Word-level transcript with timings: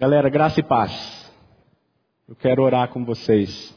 Galera, 0.00 0.28
graça 0.28 0.60
e 0.60 0.62
paz. 0.62 1.28
Eu 2.28 2.36
quero 2.36 2.62
orar 2.62 2.88
com 2.92 3.04
vocês. 3.04 3.76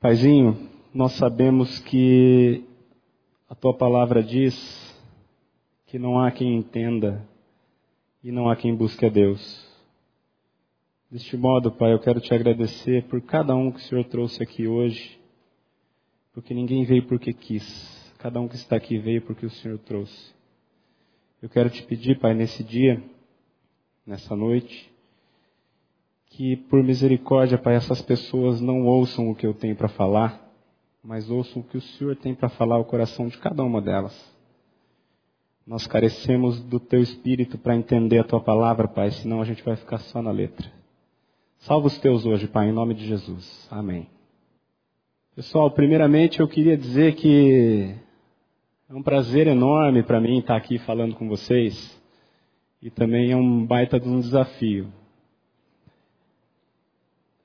Paizinho, 0.00 0.66
nós 0.94 1.12
sabemos 1.12 1.78
que 1.80 2.64
a 3.50 3.54
tua 3.54 3.76
palavra 3.76 4.22
diz 4.22 4.56
que 5.88 5.98
não 5.98 6.18
há 6.18 6.30
quem 6.30 6.56
entenda 6.56 7.22
e 8.24 8.32
não 8.32 8.48
há 8.48 8.56
quem 8.56 8.74
busque 8.74 9.04
a 9.04 9.10
Deus. 9.10 9.62
Deste 11.10 11.36
modo, 11.36 11.70
Pai, 11.70 11.92
eu 11.92 12.00
quero 12.00 12.18
te 12.18 12.32
agradecer 12.32 13.04
por 13.08 13.20
cada 13.20 13.54
um 13.54 13.70
que 13.70 13.80
o 13.80 13.82
Senhor 13.82 14.04
trouxe 14.06 14.42
aqui 14.42 14.66
hoje, 14.66 15.20
porque 16.32 16.54
ninguém 16.54 16.86
veio 16.86 17.02
porque 17.02 17.34
quis, 17.34 18.10
cada 18.16 18.40
um 18.40 18.48
que 18.48 18.56
está 18.56 18.76
aqui 18.76 18.96
veio 18.96 19.20
porque 19.20 19.44
o 19.44 19.50
Senhor 19.50 19.78
trouxe. 19.80 20.32
Eu 21.42 21.50
quero 21.50 21.68
te 21.68 21.82
pedir, 21.82 22.18
Pai, 22.18 22.32
nesse 22.32 22.64
dia, 22.64 23.02
nessa 24.08 24.34
noite, 24.34 24.90
que 26.30 26.56
por 26.56 26.82
misericórdia, 26.82 27.58
Pai, 27.58 27.74
essas 27.74 28.00
pessoas 28.00 28.58
não 28.58 28.86
ouçam 28.86 29.28
o 29.28 29.34
que 29.34 29.46
eu 29.46 29.52
tenho 29.52 29.76
para 29.76 29.88
falar, 29.88 30.50
mas 31.04 31.30
ouçam 31.30 31.60
o 31.60 31.64
que 31.64 31.76
o 31.76 31.80
Senhor 31.80 32.16
tem 32.16 32.34
para 32.34 32.48
falar 32.48 32.76
ao 32.76 32.86
coração 32.86 33.28
de 33.28 33.36
cada 33.36 33.62
uma 33.62 33.82
delas. 33.82 34.16
Nós 35.66 35.86
carecemos 35.86 36.58
do 36.58 36.80
Teu 36.80 37.02
Espírito 37.02 37.58
para 37.58 37.76
entender 37.76 38.18
a 38.18 38.24
Tua 38.24 38.40
palavra, 38.40 38.88
Pai, 38.88 39.10
senão 39.10 39.42
a 39.42 39.44
gente 39.44 39.62
vai 39.62 39.76
ficar 39.76 39.98
só 39.98 40.22
na 40.22 40.30
letra. 40.30 40.72
Salva 41.58 41.88
os 41.88 41.98
teus 41.98 42.24
hoje, 42.24 42.48
Pai, 42.48 42.70
em 42.70 42.72
nome 42.72 42.94
de 42.94 43.06
Jesus. 43.06 43.68
Amém. 43.70 44.08
Pessoal, 45.36 45.70
primeiramente 45.70 46.40
eu 46.40 46.48
queria 46.48 46.78
dizer 46.78 47.14
que 47.14 47.94
é 48.88 48.94
um 48.94 49.02
prazer 49.02 49.46
enorme 49.46 50.02
para 50.02 50.18
mim 50.18 50.38
estar 50.38 50.56
aqui 50.56 50.78
falando 50.78 51.14
com 51.14 51.28
vocês 51.28 51.97
e 52.82 52.90
também 52.90 53.32
é 53.32 53.36
um 53.36 53.66
baita 53.66 53.98
de 53.98 54.08
um 54.08 54.20
desafio. 54.20 54.92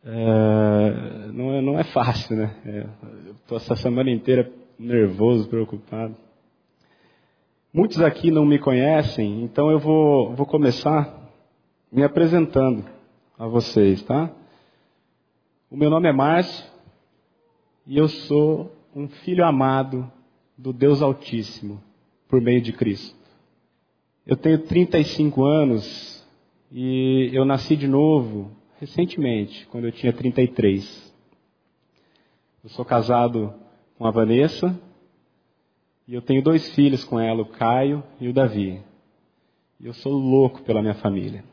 É, 0.06 1.32
não, 1.32 1.54
é, 1.54 1.62
não, 1.62 1.80
é, 1.80 1.84
fácil, 1.86 2.36
né? 2.36 2.56
É, 2.66 2.86
Estou 3.32 3.58
essa 3.58 3.76
semana 3.76 4.12
inteira 4.12 4.52
nervoso, 4.78 5.48
preocupado. 5.48 6.16
Muitos 7.74 8.02
aqui 8.02 8.30
não 8.30 8.46
me 8.46 8.60
conhecem, 8.60 9.44
então 9.44 9.72
eu 9.72 9.80
vou, 9.80 10.36
vou 10.36 10.46
começar 10.46 11.24
me 11.92 12.04
apresentando 12.04 12.86
a 13.38 13.48
vocês, 13.48 14.04
tá? 14.04 14.30
O 15.72 15.78
meu 15.78 15.90
nome 15.90 16.08
é 16.08 16.14
Márcio 16.14 16.66
e 17.88 17.98
eu 17.98 18.08
sou 18.08 18.72
um 18.96 19.08
filho 19.08 19.44
amado 19.44 20.12
do 20.58 20.72
Deus 20.72 21.02
Altíssimo 21.02 21.82
por 22.28 22.40
meio 22.42 22.62
de 22.62 22.74
Cristo. 22.74 23.23
Eu 24.26 24.38
tenho 24.38 24.60
35 24.60 25.44
anos 25.44 26.26
e 26.72 27.30
eu 27.34 27.44
nasci 27.44 27.76
de 27.76 27.90
novo 27.90 28.50
recentemente, 28.80 29.68
quando 29.68 29.84
eu 29.84 29.92
tinha 29.92 30.14
33. 30.14 31.14
Eu 32.64 32.70
sou 32.70 32.86
casado 32.86 33.54
com 33.98 34.08
a 34.08 34.12
Vanessa 34.12 34.80
e 36.08 36.14
eu 36.14 36.22
tenho 36.22 36.42
dois 36.42 36.74
filhos 36.74 37.04
com 37.04 37.20
ela, 37.20 37.42
o 37.42 37.46
Caio 37.46 38.02
e 38.22 38.30
o 38.30 38.34
Davi. 38.34 38.80
E 39.78 39.88
eu 39.88 39.94
sou 39.94 40.14
louco 40.14 40.62
pela 40.62 40.82
minha 40.82 40.96
família. 40.96 41.44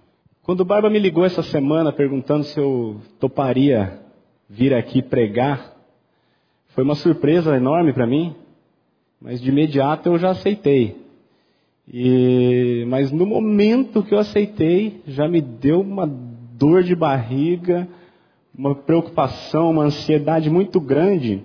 Quando 0.45 0.61
o 0.61 0.65
Barba 0.65 0.89
me 0.89 1.01
ligou 1.01 1.25
essa 1.25 1.43
semana 1.43 1.93
perguntando 1.93 2.45
se 2.45 2.61
eu 2.61 3.01
toparia 3.19 4.01
vir 4.49 4.73
aqui 4.75 5.03
pregar, 5.03 5.77
foi 6.69 6.85
uma 6.85 6.95
surpresa 6.95 7.57
enorme 7.57 7.93
para 7.93 8.07
mim, 8.07 8.33
mas 9.21 9.41
de 9.41 9.49
imediato 9.49 10.09
eu 10.09 10.19
já 10.19 10.31
aceitei. 10.31 11.10
E, 11.93 12.85
mas 12.87 13.11
no 13.11 13.27
momento 13.27 14.05
que 14.05 14.15
eu 14.15 14.19
aceitei, 14.19 15.03
já 15.09 15.27
me 15.27 15.41
deu 15.41 15.81
uma 15.81 16.07
dor 16.07 16.85
de 16.85 16.95
barriga, 16.95 17.89
uma 18.57 18.77
preocupação, 18.77 19.71
uma 19.71 19.85
ansiedade 19.85 20.49
muito 20.49 20.81
grande 20.81 21.43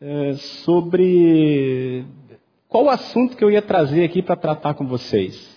é, 0.00 0.34
sobre 0.34 2.04
qual 2.66 2.86
o 2.86 2.90
assunto 2.90 3.36
que 3.36 3.44
eu 3.44 3.50
ia 3.52 3.62
trazer 3.62 4.02
aqui 4.02 4.20
para 4.20 4.34
tratar 4.34 4.74
com 4.74 4.84
vocês. 4.86 5.48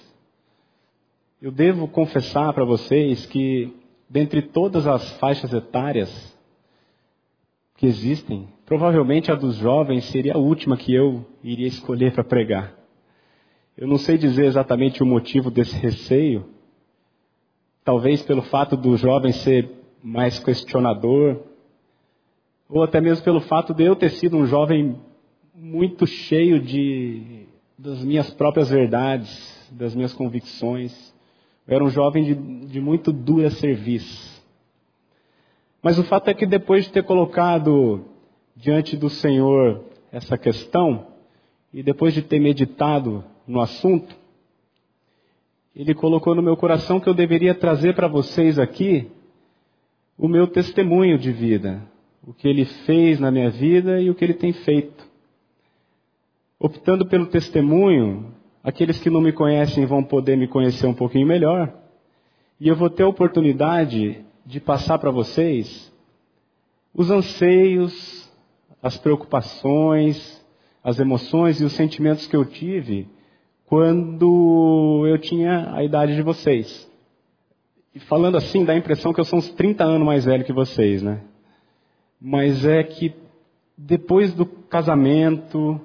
Eu 1.42 1.52
devo 1.52 1.88
confessar 1.88 2.54
para 2.54 2.64
vocês 2.64 3.26
que, 3.26 3.74
dentre 4.08 4.44
todas 4.44 4.86
as 4.86 5.10
faixas 5.18 5.52
etárias 5.52 6.38
que 7.76 7.88
existem, 7.88 8.48
provavelmente 8.68 9.32
a 9.32 9.36
dos 9.36 9.56
jovens 9.56 10.06
seria 10.06 10.36
a 10.36 10.40
última 10.40 10.78
que 10.78 10.94
eu 10.94 11.26
iria 11.44 11.68
escolher 11.68 12.14
para 12.14 12.24
pregar. 12.24 12.85
Eu 13.78 13.90
não 13.90 13.98
sei 13.98 14.18
dizer 14.18 14.46
exatamente 14.46 15.04
o 15.04 15.06
motivo 15.06 15.52
desse 15.52 15.76
receio, 15.76 16.46
talvez 17.84 18.22
pelo 18.22 18.42
fato 18.42 18.78
do 18.78 18.96
jovem 18.96 19.34
ser 19.34 19.70
mais 20.02 20.40
questionador, 20.40 21.42
ou 22.70 22.84
até 22.84 23.02
mesmo 23.02 23.26
pelo 23.26 23.42
fato 23.42 23.74
de 23.74 23.84
eu 23.84 23.94
ter 23.94 24.12
sido 24.12 24.38
um 24.38 24.46
jovem 24.46 24.96
muito 25.54 26.08
cheio 26.08 26.62
de 26.62 27.48
das 27.78 28.02
minhas 28.02 28.30
próprias 28.30 28.70
verdades, 28.70 29.70
das 29.74 29.94
minhas 29.94 30.14
convicções. 30.14 31.14
Eu 31.68 31.76
era 31.76 31.84
um 31.84 31.90
jovem 31.90 32.24
de, 32.24 32.34
de 32.68 32.80
muito 32.80 33.12
dura 33.12 33.50
serviço. 33.50 34.42
Mas 35.84 36.00
o 36.00 36.04
fato 36.04 36.30
é 36.30 36.34
que 36.34 36.46
depois 36.46 36.86
de 36.86 36.94
ter 36.94 37.04
colocado 37.04 38.06
diante 38.56 38.96
do 38.96 39.10
Senhor 39.10 39.84
essa 40.14 40.38
questão, 40.38 41.08
e 41.74 41.84
depois 41.84 42.14
de 42.14 42.22
ter 42.22 42.40
meditado 42.40 43.22
no 43.48 43.62
assunto, 43.62 44.16
Ele 45.76 45.94
colocou 45.94 46.34
no 46.36 46.42
meu 46.42 46.58
coração 46.58 47.00
que 47.00 47.08
eu 47.08 47.14
deveria 47.14 47.54
trazer 47.54 47.96
para 47.96 48.08
vocês 48.08 48.58
aqui 48.58 49.12
o 50.18 50.28
meu 50.28 50.48
testemunho 50.48 51.18
de 51.18 51.32
vida, 51.32 51.82
o 52.26 52.34
que 52.34 52.48
Ele 52.48 52.66
fez 52.66 53.20
na 53.20 53.30
minha 53.32 53.50
vida 53.50 54.02
e 54.02 54.10
o 54.10 54.16
que 54.16 54.24
Ele 54.24 54.34
tem 54.34 54.54
feito. 54.54 55.06
Optando 56.60 57.06
pelo 57.06 57.28
testemunho, 57.28 58.34
Aqueles 58.66 59.00
que 59.00 59.12
não 59.12 59.22
me 59.22 59.32
conhecem 59.32 59.86
vão 59.86 60.04
poder 60.04 60.36
me 60.36 60.48
conhecer 60.48 60.88
um 60.88 60.94
pouquinho 60.94 61.28
melhor. 61.28 61.72
E 62.60 62.68
eu 62.68 62.76
vou 62.76 62.90
ter 62.90 63.04
a 63.04 63.08
oportunidade 63.08 64.26
de 64.44 64.60
passar 64.60 64.98
para 64.98 65.12
vocês 65.12 65.94
os 66.92 67.12
anseios, 67.12 68.28
as 68.82 68.98
preocupações, 68.98 70.44
as 70.84 71.00
emoções 71.00 71.62
e 71.62 71.64
os 71.64 71.74
sentimentos 71.74 72.26
que 72.26 72.36
eu 72.36 72.44
tive 72.44 73.08
quando 73.66 75.06
eu 75.08 75.18
tinha 75.18 75.74
a 75.74 75.84
idade 75.84 76.16
de 76.16 76.22
vocês. 76.22 76.90
E 77.94 78.00
falando 78.00 78.38
assim, 78.38 78.66
dá 78.66 78.74
a 78.74 78.78
impressão 78.78 79.14
que 79.14 79.20
eu 79.20 79.26
sou 79.26 79.40
uns 79.40 79.50
30 79.52 79.84
anos 79.84 80.06
mais 80.06 80.26
velho 80.26 80.44
que 80.44 80.54
vocês, 80.54 81.02
né? 81.02 81.22
Mas 82.22 82.66
é 82.66 82.84
que 82.84 83.14
depois 83.78 84.34
do 84.34 84.46
casamento, 84.46 85.80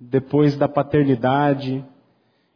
depois 0.00 0.56
da 0.56 0.68
paternidade, 0.68 1.84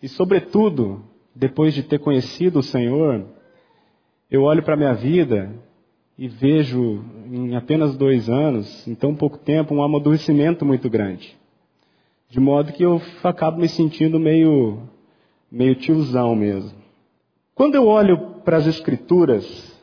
e, 0.03 0.09
sobretudo, 0.09 1.03
depois 1.35 1.75
de 1.75 1.83
ter 1.83 1.99
conhecido 1.99 2.61
o 2.61 2.63
Senhor, 2.63 3.25
eu 4.31 4.43
olho 4.43 4.63
para 4.63 4.75
a 4.75 4.77
minha 4.77 4.95
vida 4.95 5.53
e 6.17 6.29
vejo 6.29 7.05
em 7.31 7.57
apenas 7.57 7.97
dois 7.97 8.29
anos, 8.29 8.87
em 8.87 8.95
tão 8.95 9.15
pouco 9.15 9.39
tempo, 9.39 9.75
um 9.75 9.83
amadurecimento 9.83 10.65
muito 10.65 10.89
grande. 10.89 11.40
De 12.31 12.39
modo 12.39 12.73
que 12.73 12.85
eu 12.85 13.03
acabo 13.25 13.61
me 13.61 13.69
sentindo 13.69 14.21
meio, 14.21 14.79
meio 15.51 15.75
tiozão 15.75 16.37
mesmo. 16.37 16.79
Quando 17.57 17.75
eu 17.75 17.89
olho 17.89 18.41
para 18.45 18.57
as 18.57 18.69
Escrituras, 18.69 19.77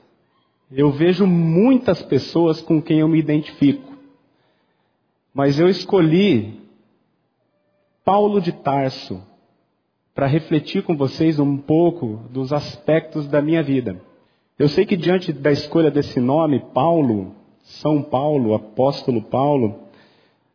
eu 0.72 0.90
vejo 0.90 1.28
muitas 1.28 2.02
pessoas 2.02 2.62
com 2.62 2.82
quem 2.82 3.00
eu 3.00 3.08
me 3.10 3.20
identifico. 3.20 3.98
Mas 5.34 5.60
eu 5.60 5.68
escolhi 5.68 6.62
Paulo 8.06 8.40
de 8.40 8.54
Tarso 8.54 9.22
para 10.16 10.26
refletir 10.26 10.84
com 10.84 10.96
vocês 10.96 11.40
um 11.40 11.58
pouco 11.58 12.22
dos 12.32 12.54
aspectos 12.54 13.28
da 13.28 13.42
minha 13.42 13.62
vida. 13.62 14.02
Eu 14.58 14.70
sei 14.70 14.86
que 14.86 14.96
diante 14.96 15.34
da 15.34 15.52
escolha 15.52 15.92
desse 15.92 16.22
nome, 16.22 16.62
Paulo, 16.74 17.36
São 17.60 18.02
Paulo, 18.02 18.54
Apóstolo 18.56 19.22
Paulo, 19.22 19.87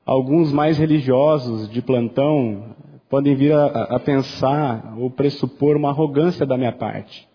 alguns 0.05 0.53
mais 0.53 0.79
religiosos 0.79 1.69
de 1.71 1.81
plantão 1.81 2.75
podem 3.09 3.35
vir 3.35 3.53
a, 3.53 3.67
a 3.67 4.01
pensar 4.01 4.95
ou 4.99 5.11
pressupor 5.11 5.77
uma 5.77 5.91
arrogância 5.91 6.47
da 6.47 6.57
minha 6.57 6.73
parte. 6.73 7.29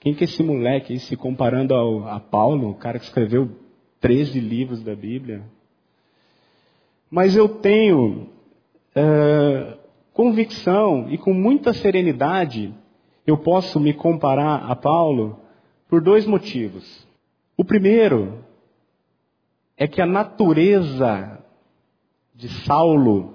Quem 0.00 0.14
que 0.14 0.24
é 0.24 0.26
esse 0.26 0.42
moleque 0.42 0.92
aí 0.92 0.98
se 0.98 1.16
comparando 1.16 1.74
ao, 1.74 2.06
a 2.08 2.20
Paulo, 2.20 2.70
o 2.70 2.74
cara 2.74 2.98
que 2.98 3.04
escreveu 3.04 3.48
13 4.00 4.38
livros 4.38 4.82
da 4.82 4.94
Bíblia? 4.94 5.42
Mas 7.10 7.36
eu 7.36 7.48
tenho 7.48 8.28
uh, 8.96 9.78
convicção 10.12 11.06
e 11.10 11.16
com 11.16 11.32
muita 11.32 11.72
serenidade, 11.72 12.74
eu 13.26 13.38
posso 13.38 13.80
me 13.80 13.94
comparar 13.94 14.68
a 14.68 14.76
Paulo 14.76 15.38
por 15.88 16.02
dois 16.02 16.26
motivos. 16.26 17.06
O 17.56 17.64
primeiro 17.64 18.44
é 19.76 19.86
que 19.86 20.02
a 20.02 20.06
natureza 20.06 21.43
de 22.34 22.48
Saulo 22.64 23.34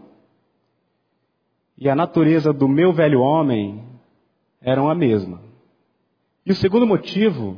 e 1.77 1.89
a 1.89 1.95
natureza 1.95 2.51
do 2.51 2.67
meu 2.67 2.91
velho 2.91 3.21
homem 3.21 3.81
eram 4.61 4.89
a 4.89 4.93
mesma. 4.93 5.41
E 6.45 6.51
o 6.51 6.55
segundo 6.55 6.85
motivo 6.85 7.57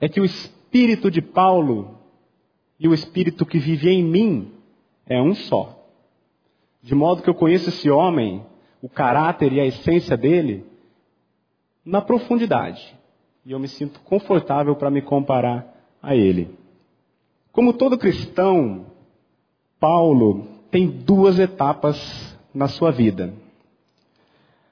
é 0.00 0.08
que 0.08 0.20
o 0.20 0.24
espírito 0.24 1.10
de 1.10 1.22
Paulo 1.22 1.96
e 2.78 2.88
o 2.88 2.94
espírito 2.94 3.46
que 3.46 3.58
vive 3.58 3.88
em 3.88 4.02
mim 4.02 4.52
é 5.06 5.22
um 5.22 5.34
só. 5.34 5.78
De 6.82 6.94
modo 6.94 7.22
que 7.22 7.30
eu 7.30 7.34
conheço 7.34 7.68
esse 7.68 7.88
homem, 7.88 8.44
o 8.82 8.88
caráter 8.88 9.52
e 9.52 9.60
a 9.60 9.66
essência 9.66 10.16
dele, 10.16 10.66
na 11.84 12.02
profundidade. 12.02 12.94
E 13.46 13.52
eu 13.52 13.60
me 13.60 13.68
sinto 13.68 14.00
confortável 14.00 14.74
para 14.74 14.90
me 14.90 15.00
comparar 15.00 15.72
a 16.02 16.16
ele. 16.16 16.58
Como 17.52 17.72
todo 17.72 17.96
cristão, 17.96 18.86
Paulo 19.78 20.53
tem 20.74 20.88
duas 20.88 21.38
etapas 21.38 22.36
na 22.52 22.66
sua 22.66 22.90
vida. 22.90 23.32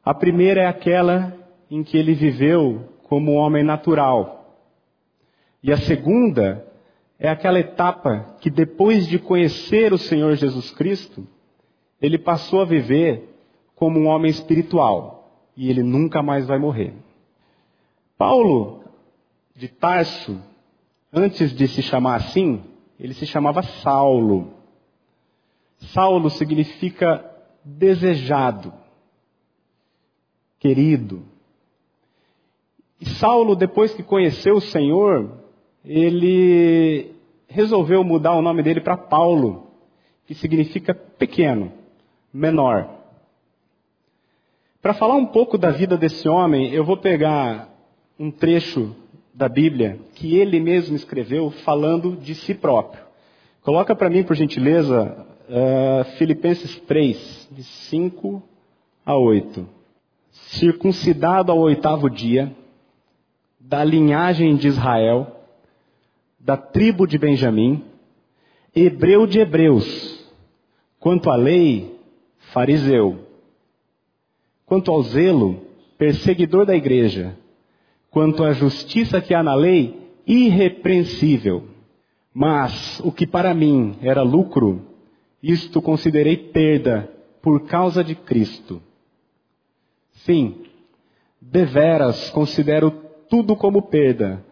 A 0.04 0.12
primeira 0.12 0.62
é 0.62 0.66
aquela 0.66 1.32
em 1.70 1.84
que 1.84 1.96
ele 1.96 2.12
viveu 2.12 2.88
como 3.04 3.34
homem 3.34 3.62
natural. 3.62 4.52
E 5.62 5.70
a 5.70 5.76
segunda 5.76 6.66
é 7.20 7.28
aquela 7.28 7.60
etapa 7.60 8.34
que 8.40 8.50
depois 8.50 9.06
de 9.06 9.16
conhecer 9.16 9.92
o 9.92 9.98
Senhor 9.98 10.34
Jesus 10.34 10.72
Cristo, 10.72 11.24
ele 12.00 12.18
passou 12.18 12.62
a 12.62 12.64
viver 12.64 13.36
como 13.76 14.00
um 14.00 14.08
homem 14.08 14.28
espiritual 14.28 15.30
e 15.56 15.70
ele 15.70 15.84
nunca 15.84 16.20
mais 16.20 16.48
vai 16.48 16.58
morrer. 16.58 16.94
Paulo 18.18 18.82
de 19.54 19.68
Tarso, 19.68 20.36
antes 21.12 21.54
de 21.54 21.68
se 21.68 21.80
chamar 21.80 22.16
assim, 22.16 22.60
ele 22.98 23.14
se 23.14 23.24
chamava 23.24 23.62
Saulo. 23.62 24.61
Saulo 25.92 26.30
significa 26.30 27.24
desejado, 27.64 28.72
querido. 30.58 31.22
E 33.00 33.06
Saulo, 33.06 33.54
depois 33.54 33.92
que 33.94 34.02
conheceu 34.02 34.54
o 34.54 34.60
Senhor, 34.60 35.38
ele 35.84 37.12
resolveu 37.48 38.02
mudar 38.02 38.32
o 38.32 38.42
nome 38.42 38.62
dele 38.62 38.80
para 38.80 38.96
Paulo, 38.96 39.66
que 40.26 40.34
significa 40.34 40.94
pequeno, 40.94 41.72
menor. 42.32 42.88
Para 44.80 44.94
falar 44.94 45.14
um 45.14 45.26
pouco 45.26 45.58
da 45.58 45.70
vida 45.70 45.96
desse 45.96 46.28
homem, 46.28 46.72
eu 46.72 46.84
vou 46.84 46.96
pegar 46.96 47.68
um 48.18 48.30
trecho 48.30 48.96
da 49.34 49.48
Bíblia 49.48 49.98
que 50.14 50.36
ele 50.36 50.58
mesmo 50.58 50.96
escreveu 50.96 51.50
falando 51.64 52.16
de 52.16 52.34
si 52.34 52.54
próprio. 52.54 53.02
Coloca 53.62 53.94
para 53.94 54.10
mim, 54.10 54.24
por 54.24 54.34
gentileza, 54.34 55.26
uh, 55.52 56.04
Filipenses 56.16 56.80
3, 56.80 57.48
de 57.52 57.62
5 57.62 58.42
a 59.04 59.16
8. 59.16 59.68
Circuncidado 60.30 61.52
ao 61.52 61.58
oitavo 61.58 62.08
dia, 62.08 62.54
da 63.60 63.84
linhagem 63.84 64.56
de 64.56 64.68
Israel, 64.68 65.26
da 66.40 66.56
tribo 66.56 67.06
de 67.06 67.18
Benjamim, 67.18 67.84
hebreu 68.74 69.26
de 69.26 69.40
hebreus, 69.40 70.26
quanto 70.98 71.30
à 71.30 71.36
lei, 71.36 71.94
fariseu, 72.52 73.18
quanto 74.64 74.90
ao 74.90 75.02
zelo, 75.02 75.60
perseguidor 75.98 76.64
da 76.64 76.74
igreja, 76.74 77.36
quanto 78.10 78.42
à 78.42 78.52
justiça 78.52 79.20
que 79.20 79.34
há 79.34 79.42
na 79.42 79.54
lei, 79.54 79.96
irrepreensível. 80.26 81.68
Mas 82.34 82.98
o 83.00 83.12
que 83.12 83.26
para 83.26 83.52
mim 83.52 83.96
era 84.00 84.22
lucro, 84.22 84.91
isto 85.42 85.82
considerei 85.82 86.36
perda 86.36 87.10
por 87.42 87.66
causa 87.66 88.04
de 88.04 88.14
Cristo. 88.14 88.80
Sim, 90.24 90.62
deveras 91.40 92.30
considero 92.30 92.90
tudo 93.28 93.56
como 93.56 93.82
perda 93.82 94.44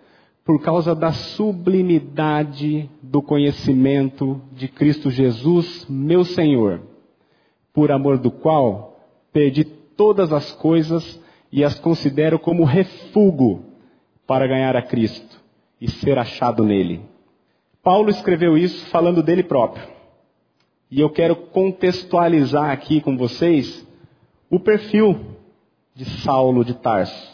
por 0.44 0.60
causa 0.60 0.94
da 0.94 1.12
sublimidade 1.12 2.90
do 3.00 3.22
conhecimento 3.22 4.40
de 4.52 4.66
Cristo 4.66 5.10
Jesus, 5.10 5.86
meu 5.88 6.24
Senhor, 6.24 6.80
por 7.72 7.92
amor 7.92 8.18
do 8.18 8.30
qual 8.30 8.98
perdi 9.32 9.64
todas 9.64 10.32
as 10.32 10.50
coisas 10.50 11.20
e 11.52 11.62
as 11.62 11.78
considero 11.78 12.38
como 12.38 12.64
refúgio 12.64 13.64
para 14.26 14.46
ganhar 14.46 14.74
a 14.74 14.82
Cristo 14.82 15.40
e 15.80 15.88
ser 15.88 16.18
achado 16.18 16.64
nele. 16.64 17.00
Paulo 17.82 18.10
escreveu 18.10 18.58
isso 18.58 18.86
falando 18.86 19.22
dele 19.22 19.42
próprio. 19.42 19.99
E 20.90 21.00
eu 21.00 21.08
quero 21.08 21.36
contextualizar 21.36 22.70
aqui 22.70 23.00
com 23.00 23.16
vocês 23.16 23.86
o 24.50 24.58
perfil 24.58 25.20
de 25.94 26.04
Saulo 26.04 26.64
de 26.64 26.74
Tarso. 26.74 27.30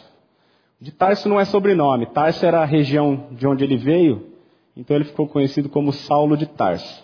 De 0.79 0.91
Tarso 0.91 1.27
não 1.27 1.39
é 1.39 1.45
sobrenome, 1.45 2.05
Tarso 2.05 2.45
era 2.45 2.61
a 2.61 2.65
região 2.65 3.29
de 3.31 3.47
onde 3.47 3.63
ele 3.63 3.77
veio, 3.77 4.27
então 4.75 4.95
ele 4.95 5.05
ficou 5.05 5.27
conhecido 5.27 5.69
como 5.69 5.91
Saulo 5.91 6.37
de 6.37 6.45
Tarso. 6.45 7.03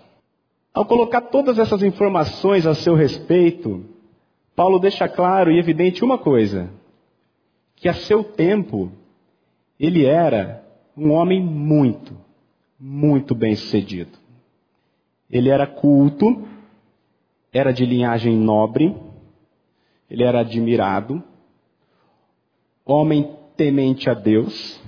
Ao 0.71 0.85
colocar 0.85 1.21
todas 1.21 1.57
essas 1.57 1.81
informações 1.81 2.67
a 2.67 2.75
seu 2.75 2.93
respeito, 2.93 3.83
Paulo 4.55 4.77
deixa 4.77 5.07
claro 5.07 5.51
e 5.51 5.57
evidente 5.57 6.03
uma 6.03 6.19
coisa: 6.19 6.69
que 7.75 7.89
a 7.89 7.93
seu 7.93 8.23
tempo 8.23 8.91
ele 9.79 10.05
era 10.05 10.63
um 10.95 11.11
homem 11.11 11.41
muito, 11.41 12.15
muito 12.79 13.33
bem 13.33 13.55
sucedido. 13.55 14.22
Ele 15.33 15.49
era 15.49 15.65
culto, 15.65 16.47
era 17.51 17.73
de 17.73 17.87
linhagem 17.87 18.37
nobre, 18.37 18.95
ele 20.07 20.23
era 20.23 20.41
admirado, 20.41 21.23
homem 22.85 23.35
temente 23.57 24.11
a 24.11 24.13
Deus 24.13 24.79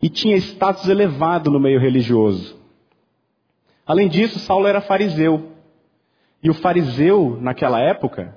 e 0.00 0.08
tinha 0.08 0.34
status 0.38 0.88
elevado 0.88 1.50
no 1.50 1.60
meio 1.60 1.78
religioso. 1.78 2.58
Além 3.86 4.08
disso, 4.08 4.38
Saulo 4.38 4.66
era 4.66 4.80
fariseu. 4.80 5.50
E 6.42 6.48
o 6.48 6.54
fariseu, 6.54 7.36
naquela 7.38 7.80
época, 7.80 8.34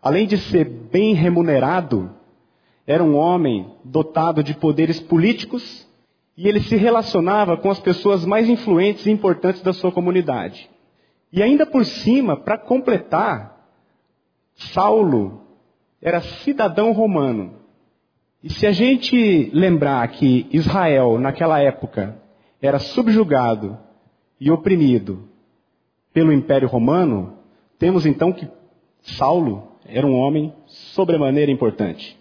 além 0.00 0.26
de 0.26 0.38
ser 0.38 0.64
bem 0.64 1.12
remunerado, 1.12 2.10
era 2.86 3.04
um 3.04 3.16
homem 3.16 3.70
dotado 3.84 4.42
de 4.42 4.54
poderes 4.54 4.98
políticos 4.98 5.86
e 6.36 6.48
ele 6.48 6.60
se 6.60 6.76
relacionava 6.76 7.56
com 7.56 7.70
as 7.70 7.78
pessoas 7.78 8.24
mais 8.24 8.48
influentes 8.48 9.06
e 9.06 9.10
importantes 9.10 9.62
da 9.62 9.72
sua 9.72 9.92
comunidade. 9.92 10.68
E 11.32 11.42
ainda 11.42 11.64
por 11.64 11.84
cima, 11.84 12.36
para 12.36 12.58
completar, 12.58 13.68
Saulo 14.54 15.42
era 16.00 16.20
cidadão 16.20 16.92
romano. 16.92 17.54
E 18.42 18.50
se 18.52 18.66
a 18.66 18.72
gente 18.72 19.50
lembrar 19.52 20.06
que 20.08 20.46
Israel, 20.52 21.18
naquela 21.18 21.60
época, 21.60 22.20
era 22.60 22.78
subjugado 22.78 23.78
e 24.40 24.50
oprimido 24.50 25.28
pelo 26.12 26.32
Império 26.32 26.68
Romano, 26.68 27.38
temos 27.78 28.06
então 28.06 28.32
que 28.32 28.48
Saulo 29.00 29.68
era 29.86 30.06
um 30.06 30.14
homem 30.14 30.52
sobremaneira 30.66 31.50
importante, 31.50 32.18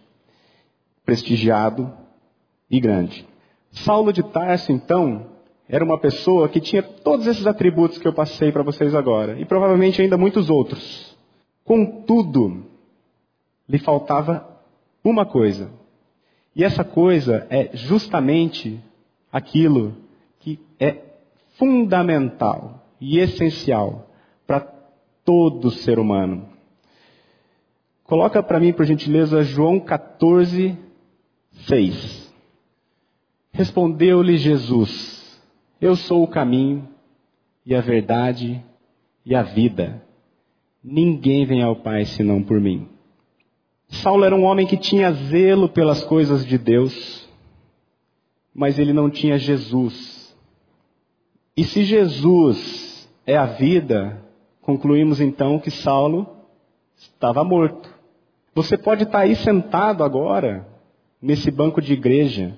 prestigiado 1.05 1.91
e 2.69 2.79
grande. 2.79 3.32
Saulo 3.73 4.13
de 4.13 4.23
Tarso, 4.23 4.71
então, 4.71 5.27
era 5.67 5.83
uma 5.83 5.97
pessoa 5.97 6.47
que 6.47 6.61
tinha 6.61 6.83
todos 6.83 7.25
esses 7.25 7.47
atributos 7.47 7.97
que 7.97 8.07
eu 8.07 8.13
passei 8.13 8.51
para 8.51 8.63
vocês 8.63 8.93
agora, 8.93 9.39
e 9.39 9.45
provavelmente 9.45 10.01
ainda 10.01 10.17
muitos 10.17 10.49
outros. 10.49 11.17
Contudo, 11.65 12.65
lhe 13.67 13.79
faltava 13.79 14.47
uma 15.03 15.25
coisa. 15.25 15.71
E 16.55 16.63
essa 16.63 16.83
coisa 16.83 17.47
é 17.49 17.75
justamente 17.75 18.79
aquilo 19.31 19.95
que 20.39 20.59
é 20.79 20.97
fundamental 21.57 22.83
e 23.01 23.17
essencial 23.17 24.07
para 24.45 24.59
todo 25.25 25.71
ser 25.71 25.97
humano. 25.97 26.47
Coloca 28.03 28.43
para 28.43 28.59
mim, 28.59 28.71
por 28.71 28.85
gentileza, 28.85 29.41
João 29.43 29.79
14, 29.79 30.77
6. 31.65 32.32
Respondeu-lhe 33.53 34.35
Jesus: 34.37 35.39
Eu 35.79 35.95
sou 35.95 36.23
o 36.23 36.27
caminho 36.27 36.89
e 37.63 37.75
a 37.75 37.81
verdade 37.81 38.63
e 39.23 39.35
a 39.35 39.43
vida. 39.43 40.03
Ninguém 40.83 41.45
vem 41.45 41.61
ao 41.61 41.75
Pai 41.75 42.03
senão 42.05 42.41
por 42.41 42.59
mim. 42.59 42.89
Saulo 43.87 44.25
era 44.25 44.35
um 44.35 44.43
homem 44.43 44.65
que 44.65 44.75
tinha 44.75 45.11
zelo 45.11 45.69
pelas 45.69 46.03
coisas 46.03 46.43
de 46.43 46.57
Deus, 46.57 47.29
mas 48.53 48.79
ele 48.79 48.91
não 48.91 49.07
tinha 49.07 49.37
Jesus. 49.37 50.35
E 51.55 51.63
se 51.63 51.83
Jesus 51.83 53.07
é 53.25 53.37
a 53.37 53.45
vida, 53.45 54.19
concluímos 54.61 55.21
então 55.21 55.59
que 55.59 55.69
Saulo 55.69 56.27
estava 56.95 57.43
morto. 57.43 57.87
Você 58.55 58.75
pode 58.75 59.03
estar 59.03 59.19
aí 59.19 59.35
sentado 59.35 60.03
agora, 60.03 60.67
nesse 61.21 61.51
banco 61.51 61.79
de 61.79 61.93
igreja, 61.93 62.57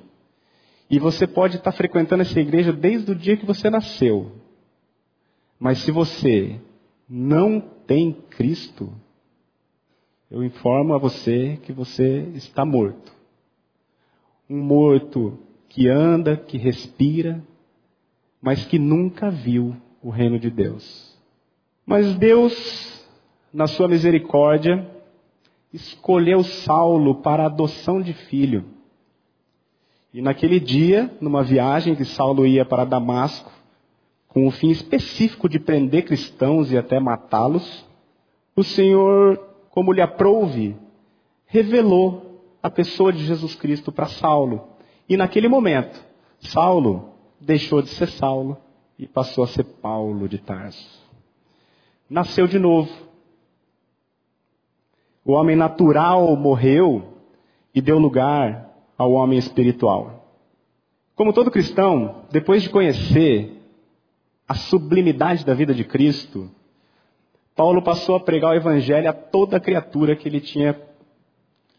e 0.89 0.99
você 0.99 1.25
pode 1.25 1.57
estar 1.57 1.71
frequentando 1.71 2.21
essa 2.21 2.39
igreja 2.39 2.71
desde 2.71 3.11
o 3.11 3.15
dia 3.15 3.37
que 3.37 3.45
você 3.45 3.69
nasceu. 3.69 4.31
Mas 5.59 5.79
se 5.79 5.91
você 5.91 6.59
não 7.09 7.59
tem 7.59 8.11
Cristo, 8.11 8.91
eu 10.29 10.43
informo 10.43 10.93
a 10.93 10.97
você 10.97 11.59
que 11.63 11.71
você 11.71 12.29
está 12.35 12.65
morto. 12.65 13.13
um 14.47 14.61
morto 14.61 15.39
que 15.69 15.87
anda, 15.87 16.37
que 16.37 16.57
respira, 16.57 17.43
mas 18.39 18.63
que 18.63 18.77
nunca 18.77 19.31
viu 19.31 19.75
o 20.03 20.11
reino 20.11 20.37
de 20.37 20.51
Deus. 20.51 21.17
Mas 21.83 22.15
Deus, 22.15 23.07
na 23.51 23.65
sua 23.65 23.87
misericórdia, 23.87 24.87
escolheu 25.73 26.43
Saulo 26.43 27.15
para 27.21 27.43
a 27.43 27.47
adoção 27.47 27.99
de 28.01 28.13
filho. 28.13 28.74
E 30.15 30.21
naquele 30.21 30.61
dia, 30.61 31.13
numa 31.19 31.43
viagem 31.43 31.93
que 31.93 32.05
Saulo 32.05 32.47
ia 32.47 32.63
para 32.63 32.85
Damasco, 32.85 33.51
com 34.29 34.47
o 34.47 34.51
fim 34.51 34.69
específico 34.69 35.49
de 35.49 35.59
prender 35.59 36.05
cristãos 36.05 36.71
e 36.71 36.77
até 36.77 37.01
matá-los, 37.01 37.85
o 38.55 38.63
Senhor, 38.63 39.37
como 39.71 39.91
lhe 39.91 39.99
aprouve, 39.99 40.77
revelou 41.45 42.41
a 42.63 42.69
pessoa 42.69 43.11
de 43.11 43.25
Jesus 43.25 43.55
Cristo 43.55 43.91
para 43.91 44.05
Saulo. 44.05 44.69
E 45.09 45.17
naquele 45.17 45.49
momento, 45.49 46.01
Saulo 46.39 47.09
deixou 47.37 47.81
de 47.81 47.89
ser 47.89 48.07
Saulo 48.07 48.55
e 48.97 49.05
passou 49.05 49.43
a 49.43 49.47
ser 49.47 49.65
Paulo 49.65 50.29
de 50.29 50.37
Tarso. 50.37 50.97
Nasceu 52.09 52.47
de 52.47 52.57
novo. 52.57 52.89
O 55.25 55.33
homem 55.33 55.57
natural 55.57 56.33
morreu 56.37 57.03
e 57.73 57.81
deu 57.81 57.99
lugar 57.99 58.64
ao 58.97 59.11
homem 59.11 59.37
espiritual. 59.37 60.25
Como 61.15 61.33
todo 61.33 61.51
cristão, 61.51 62.25
depois 62.31 62.63
de 62.63 62.69
conhecer 62.69 63.61
a 64.47 64.53
sublimidade 64.53 65.45
da 65.45 65.53
vida 65.53 65.73
de 65.73 65.83
Cristo, 65.83 66.49
Paulo 67.55 67.81
passou 67.81 68.15
a 68.15 68.19
pregar 68.19 68.51
o 68.51 68.55
evangelho 68.55 69.09
a 69.09 69.13
toda 69.13 69.59
criatura 69.59 70.15
que 70.15 70.27
ele 70.27 70.41
tinha 70.41 70.79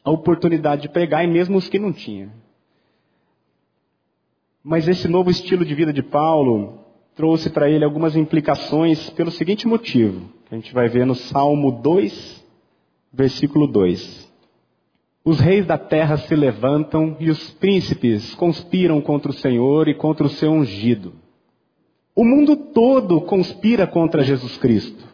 a 0.02 0.11
oportunidade 0.11 0.82
de 0.82 0.88
pregar 0.88 1.25
e 1.25 1.26
mesmo 1.26 1.58
os 1.58 1.68
que 1.68 1.78
não 1.78 1.92
tinha. 1.92 2.32
Mas 4.62 4.88
esse 4.88 5.06
novo 5.06 5.30
estilo 5.30 5.64
de 5.64 5.75
vida 5.75 5.92
de 5.92 6.02
Paulo 6.02 6.80
trouxe 7.14 7.50
para 7.50 7.68
ele 7.70 7.85
algumas 7.85 8.16
implicações 8.16 9.11
pelo 9.11 9.30
seguinte 9.30 9.66
motivo, 9.66 10.28
que 10.49 10.54
a 10.54 10.58
gente 10.58 10.73
vai 10.73 10.88
ver 10.88 11.06
no 11.06 11.14
Salmo 11.14 11.70
2, 11.70 12.44
versículo 13.12 13.66
2. 13.66 14.25
Os 15.26 15.40
reis 15.40 15.66
da 15.66 15.76
terra 15.76 16.16
se 16.18 16.37
levantam 16.37 17.16
e 17.18 17.28
os 17.28 17.50
príncipes 17.50 18.33
conspiram 18.37 19.00
contra 19.00 19.33
o 19.33 19.35
Senhor 19.35 19.88
e 19.88 19.95
contra 19.95 20.25
o 20.25 20.30
seu 20.30 20.52
ungido. 20.52 21.14
O 22.14 22.25
mundo 22.25 22.54
todo 22.54 23.21
conspira 23.23 23.88
contra 23.88 24.23
Jesus 24.23 24.56
Cristo. 24.56 25.04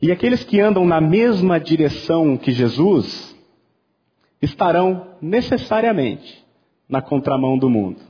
E 0.00 0.12
aqueles 0.12 0.44
que 0.44 0.60
andam 0.60 0.86
na 0.86 1.00
mesma 1.00 1.58
direção 1.58 2.36
que 2.36 2.52
Jesus 2.52 3.36
estarão 4.40 5.16
necessariamente 5.20 6.44
na 6.88 7.02
contramão 7.02 7.58
do 7.58 7.68
mundo. 7.68 8.02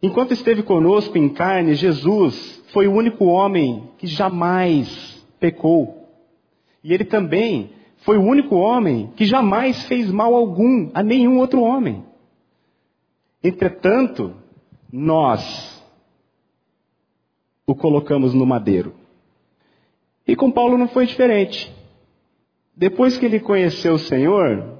Enquanto 0.00 0.30
esteve 0.32 0.62
conosco 0.62 1.18
em 1.18 1.28
carne, 1.28 1.74
Jesus 1.74 2.62
foi 2.72 2.86
o 2.86 2.94
único 2.94 3.24
homem 3.24 3.88
que 3.98 4.06
jamais 4.06 5.26
pecou. 5.40 6.08
E 6.84 6.94
ele 6.94 7.04
também 7.04 7.79
foi 8.00 8.16
o 8.16 8.22
único 8.22 8.56
homem 8.56 9.12
que 9.16 9.24
jamais 9.24 9.84
fez 9.84 10.10
mal 10.10 10.34
algum 10.34 10.90
a 10.94 11.02
nenhum 11.02 11.38
outro 11.38 11.62
homem. 11.62 12.04
Entretanto, 13.42 14.34
nós 14.92 15.80
o 17.66 17.74
colocamos 17.74 18.34
no 18.34 18.44
madeiro. 18.44 18.94
E 20.26 20.34
com 20.34 20.50
Paulo 20.50 20.76
não 20.76 20.88
foi 20.88 21.06
diferente. 21.06 21.72
Depois 22.76 23.16
que 23.18 23.26
ele 23.26 23.40
conheceu 23.40 23.94
o 23.94 23.98
Senhor, 23.98 24.78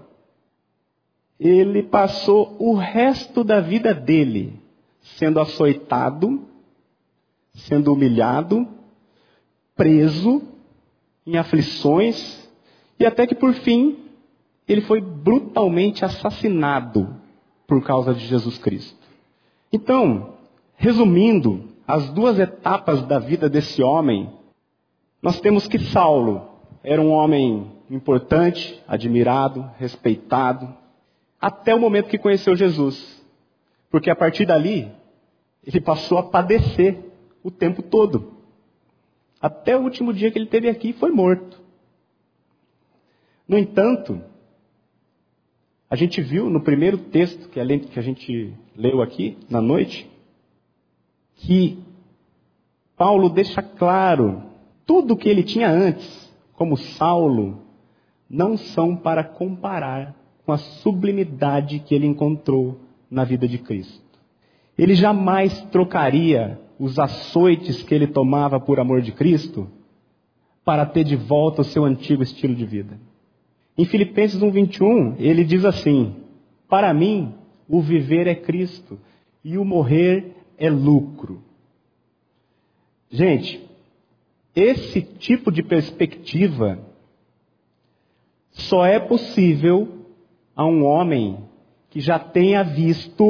ele 1.39 1.83
passou 1.83 2.57
o 2.59 2.75
resto 2.75 3.45
da 3.45 3.61
vida 3.61 3.95
dele 3.95 4.61
sendo 5.01 5.41
açoitado, 5.41 6.47
sendo 7.53 7.93
humilhado, 7.93 8.67
preso, 9.75 10.43
em 11.27 11.37
aflições, 11.37 12.50
e 13.01 13.07
até 13.07 13.27
que 13.27 13.35
por 13.35 13.55
fim 13.55 13.99
ele 14.69 14.83
foi 14.83 15.01
brutalmente 15.01 16.05
assassinado 16.05 17.17
por 17.67 17.83
causa 17.83 18.15
de 18.15 18.27
Jesus 18.27 18.59
Cristo. 18.59 19.01
Então, 19.73 20.35
resumindo 20.77 21.71
as 21.89 22.11
duas 22.11 22.39
etapas 22.39 23.03
da 23.07 23.19
vida 23.19 23.49
desse 23.49 23.83
homem, 23.83 24.31
nós 25.23 25.41
temos 25.41 25.67
que 25.67 25.79
Saulo 25.79 26.49
era 26.85 27.01
um 27.01 27.11
homem 27.11 27.73
importante, 27.91 28.81
admirado, 28.87 29.69
respeitado, 29.79 30.73
até 31.41 31.75
o 31.75 31.81
momento 31.81 32.09
que 32.09 32.19
conheceu 32.19 32.55
Jesus. 32.55 33.21
Porque 33.91 34.11
a 34.11 34.15
partir 34.15 34.47
dali, 34.47 34.93
ele 35.67 35.81
passou 35.81 36.19
a 36.19 36.23
padecer 36.23 36.99
o 37.43 37.51
tempo 37.51 37.83
todo. 37.83 38.35
Até 39.41 39.77
o 39.77 39.83
último 39.83 40.13
dia 40.13 40.31
que 40.31 40.39
ele 40.39 40.47
teve 40.47 40.69
aqui, 40.69 40.93
foi 40.93 41.11
morto. 41.11 41.60
No 43.51 43.59
entanto, 43.59 44.23
a 45.91 45.97
gente 45.97 46.23
viu 46.23 46.49
no 46.49 46.61
primeiro 46.61 46.97
texto 46.97 47.49
que 47.49 47.59
a 47.59 48.01
gente 48.01 48.55
leu 48.77 49.03
aqui 49.03 49.37
na 49.51 49.61
noite, 49.61 50.09
que 51.35 51.77
Paulo 52.97 53.29
deixa 53.29 53.61
claro 53.61 54.41
tudo 54.87 55.15
o 55.15 55.17
que 55.17 55.29
ele 55.29 55.43
tinha 55.43 55.69
antes, 55.69 56.33
como 56.53 56.77
Saulo, 56.77 57.61
não 58.29 58.57
são 58.57 58.95
para 58.95 59.25
comparar 59.25 60.15
com 60.47 60.53
a 60.53 60.57
sublimidade 60.57 61.81
que 61.81 61.93
ele 61.93 62.07
encontrou 62.07 62.79
na 63.11 63.25
vida 63.25 63.49
de 63.49 63.59
Cristo. 63.59 64.17
Ele 64.79 64.95
jamais 64.95 65.61
trocaria 65.73 66.61
os 66.79 67.01
açoites 67.01 67.83
que 67.83 67.93
ele 67.93 68.07
tomava 68.07 68.61
por 68.61 68.79
amor 68.79 69.03
de 69.03 69.11
Cristo 69.11 69.69
para 70.65 70.87
ter 70.87 71.03
de 71.03 71.17
volta 71.17 71.63
o 71.63 71.65
seu 71.65 71.85
antigo 71.85 72.23
estilo 72.23 72.55
de 72.55 72.65
vida. 72.65 73.10
Em 73.77 73.85
Filipenses 73.85 74.41
1:21, 74.41 75.17
ele 75.19 75.45
diz 75.45 75.65
assim: 75.65 76.17
Para 76.69 76.93
mim, 76.93 77.35
o 77.69 77.81
viver 77.81 78.27
é 78.27 78.35
Cristo 78.35 78.99
e 79.45 79.57
o 79.57 79.65
morrer 79.65 80.35
é 80.59 80.69
lucro. 80.69 81.43
Gente, 83.11 83.61
esse 84.55 85.03
tipo 85.03 85.51
de 85.51 85.63
perspectiva 85.63 86.79
só 88.51 88.85
é 88.85 88.99
possível 88.99 90.07
a 90.55 90.67
um 90.67 90.85
homem 90.85 91.39
que 91.89 92.01
já 92.01 92.19
tenha 92.19 92.63
visto 92.63 93.25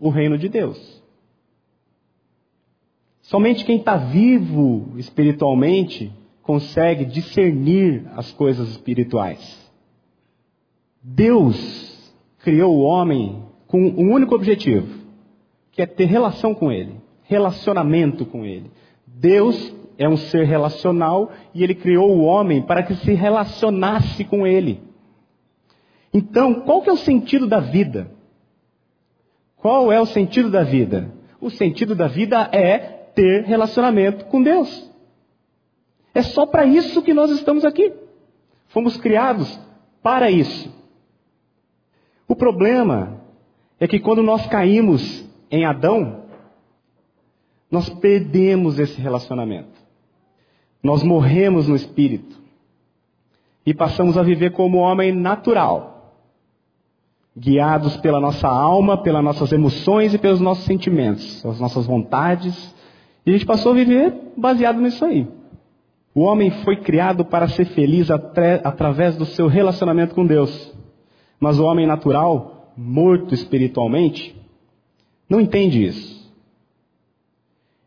o 0.00 0.08
reino 0.08 0.38
de 0.38 0.48
Deus. 0.48 1.02
Somente 3.20 3.64
quem 3.64 3.78
está 3.78 3.96
vivo 3.96 4.92
espiritualmente 4.96 6.12
consegue 6.42 7.04
discernir 7.04 8.04
as 8.14 8.32
coisas 8.32 8.68
espirituais. 8.70 9.61
Deus 11.02 12.14
criou 12.38 12.76
o 12.76 12.82
homem 12.82 13.42
com 13.66 13.82
um 13.82 14.12
único 14.12 14.34
objetivo, 14.34 14.86
que 15.72 15.82
é 15.82 15.86
ter 15.86 16.04
relação 16.04 16.54
com 16.54 16.70
Ele, 16.70 16.94
relacionamento 17.24 18.24
com 18.24 18.44
Ele. 18.44 18.70
Deus 19.06 19.74
é 19.98 20.08
um 20.08 20.16
ser 20.16 20.44
relacional 20.44 21.32
e 21.54 21.64
Ele 21.64 21.74
criou 21.74 22.10
o 22.10 22.22
homem 22.22 22.62
para 22.62 22.82
que 22.82 22.94
se 22.96 23.12
relacionasse 23.12 24.24
com 24.24 24.46
Ele. 24.46 24.80
Então, 26.14 26.60
qual 26.60 26.82
que 26.82 26.90
é 26.90 26.92
o 26.92 26.96
sentido 26.96 27.46
da 27.46 27.58
vida? 27.58 28.10
Qual 29.56 29.90
é 29.90 30.00
o 30.00 30.06
sentido 30.06 30.50
da 30.50 30.62
vida? 30.62 31.12
O 31.40 31.50
sentido 31.50 31.94
da 31.94 32.06
vida 32.06 32.48
é 32.52 32.78
ter 33.14 33.44
relacionamento 33.44 34.26
com 34.26 34.42
Deus. 34.42 34.90
É 36.14 36.22
só 36.22 36.46
para 36.46 36.66
isso 36.66 37.02
que 37.02 37.14
nós 37.14 37.30
estamos 37.30 37.64
aqui. 37.64 37.92
Fomos 38.68 38.96
criados 38.96 39.58
para 40.02 40.30
isso. 40.30 40.81
O 42.26 42.36
problema 42.36 43.20
é 43.78 43.86
que 43.86 43.98
quando 43.98 44.22
nós 44.22 44.46
caímos 44.46 45.28
em 45.50 45.64
Adão, 45.64 46.22
nós 47.70 47.88
perdemos 47.88 48.78
esse 48.78 49.00
relacionamento. 49.00 49.80
Nós 50.82 51.02
morremos 51.02 51.68
no 51.68 51.76
espírito 51.76 52.40
e 53.64 53.72
passamos 53.72 54.18
a 54.18 54.22
viver 54.22 54.52
como 54.52 54.78
homem 54.78 55.12
natural 55.12 55.92
guiados 57.36 57.96
pela 57.96 58.20
nossa 58.20 58.46
alma, 58.46 58.98
pelas 58.98 59.24
nossas 59.24 59.52
emoções 59.52 60.12
e 60.12 60.18
pelos 60.18 60.40
nossos 60.40 60.64
sentimentos, 60.64 61.44
as 61.46 61.58
nossas 61.58 61.86
vontades. 61.86 62.74
E 63.24 63.30
a 63.30 63.32
gente 63.32 63.46
passou 63.46 63.72
a 63.72 63.74
viver 63.74 64.14
baseado 64.36 64.80
nisso 64.80 65.04
aí. 65.04 65.26
O 66.14 66.20
homem 66.20 66.50
foi 66.62 66.76
criado 66.76 67.24
para 67.24 67.48
ser 67.48 67.64
feliz 67.66 68.08
através 68.10 69.16
do 69.16 69.24
seu 69.24 69.46
relacionamento 69.46 70.14
com 70.14 70.26
Deus. 70.26 70.74
Mas 71.42 71.58
o 71.58 71.64
homem 71.64 71.88
natural, 71.88 72.72
morto 72.76 73.34
espiritualmente, 73.34 74.32
não 75.28 75.40
entende 75.40 75.84
isso. 75.84 76.32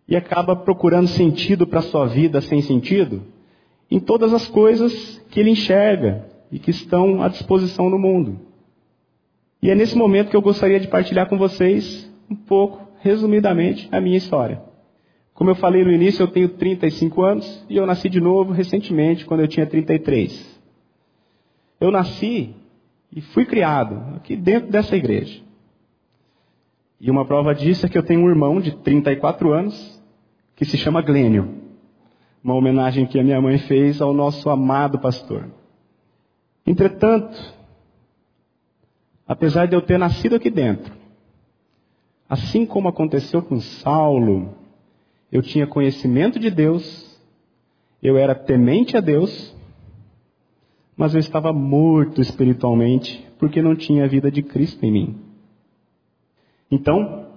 E 0.10 0.14
acaba 0.14 0.58
procurando 0.58 1.08
sentido 1.08 1.66
para 1.66 1.80
a 1.80 1.84
sua 1.84 2.06
vida 2.06 2.42
sem 2.42 2.62
sentido 2.62 3.24
em 3.90 3.98
todas 3.98 4.34
as 4.34 4.46
coisas 4.46 5.24
que 5.30 5.40
ele 5.40 5.52
enxerga 5.52 6.28
e 6.52 6.60
que 6.60 6.70
estão 6.70 7.24
à 7.24 7.30
disposição 7.30 7.90
no 7.90 7.98
mundo. 7.98 8.42
E 9.62 9.72
é 9.72 9.76
nesse 9.76 9.96
momento 9.96 10.30
que 10.30 10.36
eu 10.36 10.42
gostaria 10.42 10.78
de 10.78 10.90
partilhar 10.90 11.30
com 11.30 11.38
vocês 11.38 12.12
um 12.30 12.36
pouco, 12.36 12.86
resumidamente, 13.00 13.88
a 13.90 14.02
minha 14.02 14.18
história. 14.18 14.62
Como 15.34 15.50
eu 15.50 15.56
falei 15.56 15.82
no 15.82 15.94
início, 15.94 16.22
eu 16.22 16.28
tenho 16.28 16.50
35 16.50 17.22
anos 17.22 17.66
e 17.70 17.78
eu 17.78 17.86
nasci 17.86 18.10
de 18.10 18.20
novo 18.20 18.52
recentemente, 18.52 19.26
quando 19.26 19.40
eu 19.40 19.48
tinha 19.48 19.66
33. 19.66 20.62
Eu 21.80 21.90
nasci 21.90 22.54
e 23.16 23.22
fui 23.22 23.46
criado 23.46 24.18
aqui 24.18 24.36
dentro 24.36 24.70
dessa 24.70 24.94
igreja. 24.94 25.42
E 27.00 27.10
uma 27.10 27.26
prova 27.26 27.56
disso 27.56 27.86
é 27.86 27.90
que 27.90 27.98
eu 27.98 28.04
tenho 28.04 28.22
um 28.22 28.30
irmão 28.30 28.60
de 28.60 28.76
34 28.76 29.54
anos 29.54 30.04
que 30.54 30.66
se 30.66 30.78
chama 30.78 31.02
Glênio. 31.02 31.62
Uma 32.44 32.56
homenagem 32.56 33.06
que 33.06 33.18
a 33.18 33.24
minha 33.24 33.42
mãe 33.42 33.58
fez 33.58 34.02
ao 34.02 34.14
nosso 34.14 34.50
amado 34.50 35.00
pastor. 35.00 35.50
Entretanto, 36.68 37.38
apesar 39.26 39.66
de 39.66 39.76
eu 39.76 39.82
ter 39.82 39.98
nascido 39.98 40.36
aqui 40.36 40.50
dentro, 40.50 40.94
assim 42.28 42.66
como 42.66 42.90
aconteceu 42.90 43.42
com 43.42 43.60
Saulo, 43.62 44.56
eu 45.32 45.42
tinha 45.42 45.66
conhecimento 45.66 46.38
de 46.38 46.50
Deus, 46.50 47.20
eu 48.04 48.18
era 48.18 48.36
temente 48.36 48.98
a 48.98 49.00
Deus, 49.00 49.55
mas 50.98 51.14
eu 51.14 51.20
estava 51.20 51.52
morto 51.52 52.22
espiritualmente 52.22 53.26
porque 53.38 53.62
não 53.62 53.76
tinha 53.76 54.06
a 54.06 54.08
vida 54.08 54.32
de 54.32 54.42
Cristo 54.42 54.84
em 54.86 54.92
mim. 54.92 55.16
Então, 56.72 57.28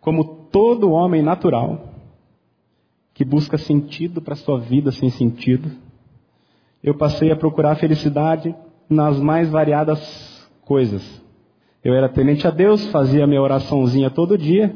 como 0.00 0.24
todo 0.50 0.90
homem 0.90 1.22
natural 1.22 1.88
que 3.14 3.24
busca 3.24 3.58
sentido 3.58 4.20
para 4.20 4.34
sua 4.34 4.58
vida 4.58 4.90
sem 4.90 5.10
sentido, 5.10 5.70
eu 6.82 6.94
passei 6.94 7.30
a 7.30 7.36
procurar 7.36 7.76
felicidade 7.76 8.54
nas 8.88 9.18
mais 9.20 9.48
variadas 9.50 10.48
coisas. 10.62 11.22
Eu 11.84 11.94
era 11.94 12.08
temente 12.08 12.46
a 12.46 12.50
Deus, 12.50 12.86
fazia 12.88 13.26
minha 13.26 13.40
oraçãozinha 13.40 14.10
todo 14.10 14.36
dia, 14.36 14.74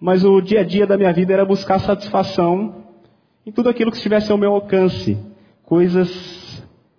mas 0.00 0.24
o 0.24 0.40
dia 0.40 0.60
a 0.60 0.64
dia 0.64 0.86
da 0.86 0.96
minha 0.96 1.12
vida 1.12 1.32
era 1.32 1.44
buscar 1.44 1.78
satisfação 1.78 2.86
em 3.44 3.52
tudo 3.52 3.68
aquilo 3.68 3.90
que 3.90 3.96
estivesse 3.96 4.32
ao 4.32 4.38
meu 4.38 4.52
alcance, 4.52 5.16
coisas 5.62 6.45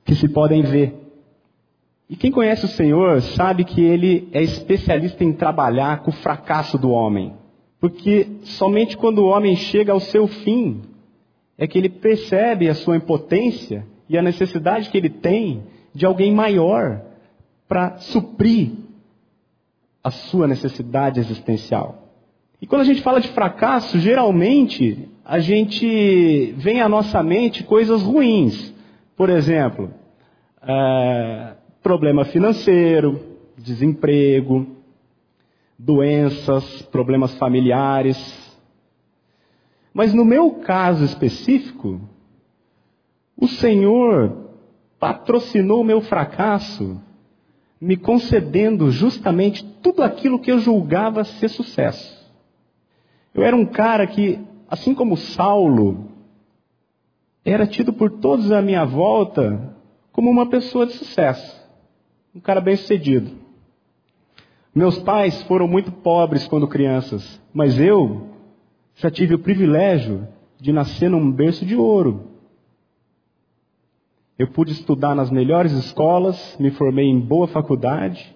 que 0.08 0.16
se 0.16 0.30
podem 0.30 0.64
ver. 0.64 0.96
E 2.10 2.16
quem 2.16 2.32
conhece 2.32 2.64
o 2.64 2.70
Senhor 2.70 3.22
sabe 3.22 3.66
que 3.66 3.82
ele 3.82 4.30
é 4.32 4.42
especialista 4.42 5.22
em 5.24 5.34
trabalhar 5.34 6.00
com 6.00 6.10
o 6.10 6.14
fracasso 6.14 6.78
do 6.78 6.90
homem. 6.90 7.34
Porque 7.80 8.26
somente 8.44 8.96
quando 8.96 9.20
o 9.20 9.28
homem 9.28 9.58
chega 9.58 9.92
ao 9.92 10.00
seu 10.00 10.26
fim 10.26 10.82
é 11.58 11.68
que 11.68 11.78
ele 11.78 11.90
percebe 11.90 12.70
a 12.70 12.74
sua 12.74 12.96
impotência 12.96 13.86
e 14.08 14.18
a 14.18 14.22
necessidade 14.22 14.90
que 14.90 14.98
ele 14.98 15.10
tem 15.10 15.64
de 15.94 16.06
alguém 16.06 16.34
maior 16.34 17.02
para 17.68 17.98
suprir 17.98 18.72
a 20.02 20.10
sua 20.10 20.48
necessidade 20.48 21.20
existencial. 21.20 22.08
E 22.62 22.66
quando 22.66 22.82
a 22.82 22.86
gente 22.86 23.02
fala 23.02 23.20
de 23.20 23.28
fracasso, 23.28 24.00
geralmente 24.00 25.10
a 25.26 25.40
gente 25.40 26.54
vem 26.58 26.80
à 26.80 26.88
nossa 26.88 27.22
mente 27.22 27.64
coisas 27.64 28.02
ruins. 28.02 28.74
Por 29.18 29.32
exemplo, 29.32 29.92
é, 30.62 31.56
problema 31.82 32.24
financeiro, 32.24 33.20
desemprego, 33.58 34.68
doenças, 35.78 36.84
problemas 36.84 37.34
familiares. 37.40 38.16
Mas 39.92 40.14
no 40.14 40.24
meu 40.24 40.52
caso 40.60 41.04
específico, 41.04 42.00
o 43.36 43.48
Senhor 43.48 44.52
patrocinou 45.00 45.82
o 45.82 45.86
meu 45.86 46.00
fracasso, 46.02 47.02
me 47.82 47.98
concedendo 47.98 48.92
justamente 48.92 49.66
tudo 49.82 50.04
aquilo 50.04 50.40
que 50.40 50.52
eu 50.52 50.60
julgava 50.60 51.24
ser 51.24 51.50
sucesso. 51.50 52.16
Eu 53.34 53.42
era 53.42 53.56
um 53.56 53.66
cara 53.66 54.06
que, 54.06 54.40
assim 54.70 54.94
como 54.94 55.18
Saulo, 55.18 56.17
era 57.52 57.66
tido 57.66 57.94
por 57.94 58.12
todos 58.12 58.52
à 58.52 58.62
minha 58.62 58.86
volta 58.86 59.76
como 60.12 60.30
uma 60.30 60.50
pessoa 60.50 60.86
de 60.86 60.94
sucesso, 60.94 61.56
um 62.34 62.40
cara 62.40 62.60
bem 62.60 62.76
sucedido. 62.76 63.32
Meus 64.74 65.00
pais 65.00 65.42
foram 65.44 65.68
muito 65.68 65.92
pobres 65.92 66.48
quando 66.48 66.68
crianças, 66.68 67.42
mas 67.54 67.80
eu 67.80 68.28
já 68.96 69.10
tive 69.10 69.36
o 69.36 69.40
privilégio 69.40 70.28
de 70.60 70.72
nascer 70.72 71.10
num 71.10 71.32
berço 71.32 71.66
de 71.66 71.76
ouro. 71.76 72.32
Eu 74.38 74.50
pude 74.50 74.72
estudar 74.72 75.16
nas 75.16 75.32
melhores 75.32 75.72
escolas, 75.72 76.56
me 76.60 76.72
formei 76.72 77.06
em 77.06 77.20
boa 77.20 77.48
faculdade, 77.48 78.36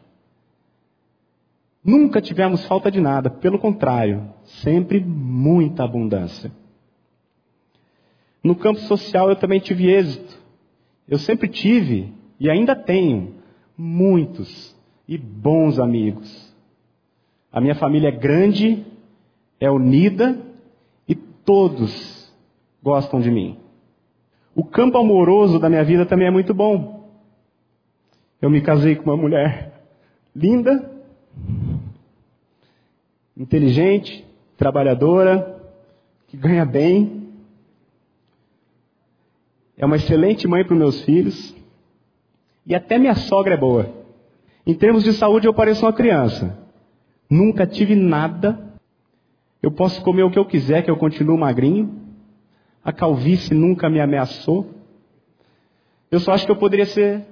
Nunca 1.83 2.21
tivemos 2.21 2.63
falta 2.65 2.91
de 2.91 3.01
nada, 3.01 3.27
pelo 3.27 3.57
contrário, 3.57 4.29
sempre 4.43 4.99
muita 4.99 5.83
abundância. 5.83 6.51
No 8.43 8.55
campo 8.55 8.79
social 8.81 9.29
eu 9.29 9.35
também 9.35 9.59
tive 9.59 9.89
êxito. 9.89 10.37
Eu 11.07 11.17
sempre 11.17 11.47
tive 11.47 12.13
e 12.39 12.49
ainda 12.49 12.75
tenho 12.75 13.35
muitos 13.77 14.75
e 15.07 15.17
bons 15.17 15.79
amigos. 15.79 16.51
A 17.51 17.59
minha 17.59 17.75
família 17.75 18.07
é 18.07 18.11
grande, 18.11 18.85
é 19.59 19.69
unida 19.69 20.39
e 21.07 21.13
todos 21.13 22.33
gostam 22.81 23.19
de 23.19 23.29
mim. 23.29 23.57
O 24.55 24.63
campo 24.63 24.97
amoroso 24.97 25.59
da 25.59 25.69
minha 25.69 25.83
vida 25.83 26.05
também 26.05 26.27
é 26.27 26.31
muito 26.31 26.53
bom. 26.53 27.09
Eu 28.41 28.49
me 28.49 28.61
casei 28.61 28.95
com 28.95 29.03
uma 29.03 29.17
mulher 29.17 29.83
linda, 30.35 30.91
inteligente, 33.37 34.25
trabalhadora, 34.57 35.61
que 36.27 36.37
ganha 36.37 36.65
bem. 36.65 37.20
É 39.81 39.85
uma 39.85 39.95
excelente 39.95 40.47
mãe 40.47 40.63
para 40.63 40.73
os 40.73 40.79
meus 40.79 41.01
filhos. 41.01 41.55
E 42.67 42.75
até 42.75 42.99
minha 42.99 43.15
sogra 43.15 43.55
é 43.55 43.57
boa. 43.57 43.89
Em 44.65 44.75
termos 44.75 45.03
de 45.03 45.11
saúde, 45.11 45.47
eu 45.47 45.53
pareço 45.55 45.83
uma 45.83 45.91
criança. 45.91 46.55
Nunca 47.27 47.65
tive 47.65 47.95
nada. 47.95 48.75
Eu 49.59 49.71
posso 49.71 49.99
comer 50.03 50.21
o 50.21 50.29
que 50.29 50.37
eu 50.37 50.45
quiser, 50.45 50.83
que 50.83 50.91
eu 50.91 50.97
continuo 50.97 51.35
magrinho. 51.35 51.99
A 52.85 52.93
calvície 52.93 53.55
nunca 53.55 53.89
me 53.89 53.99
ameaçou. 53.99 54.69
Eu 56.11 56.19
só 56.19 56.33
acho 56.33 56.45
que 56.45 56.51
eu 56.51 56.57
poderia 56.57 56.85
ser 56.85 57.25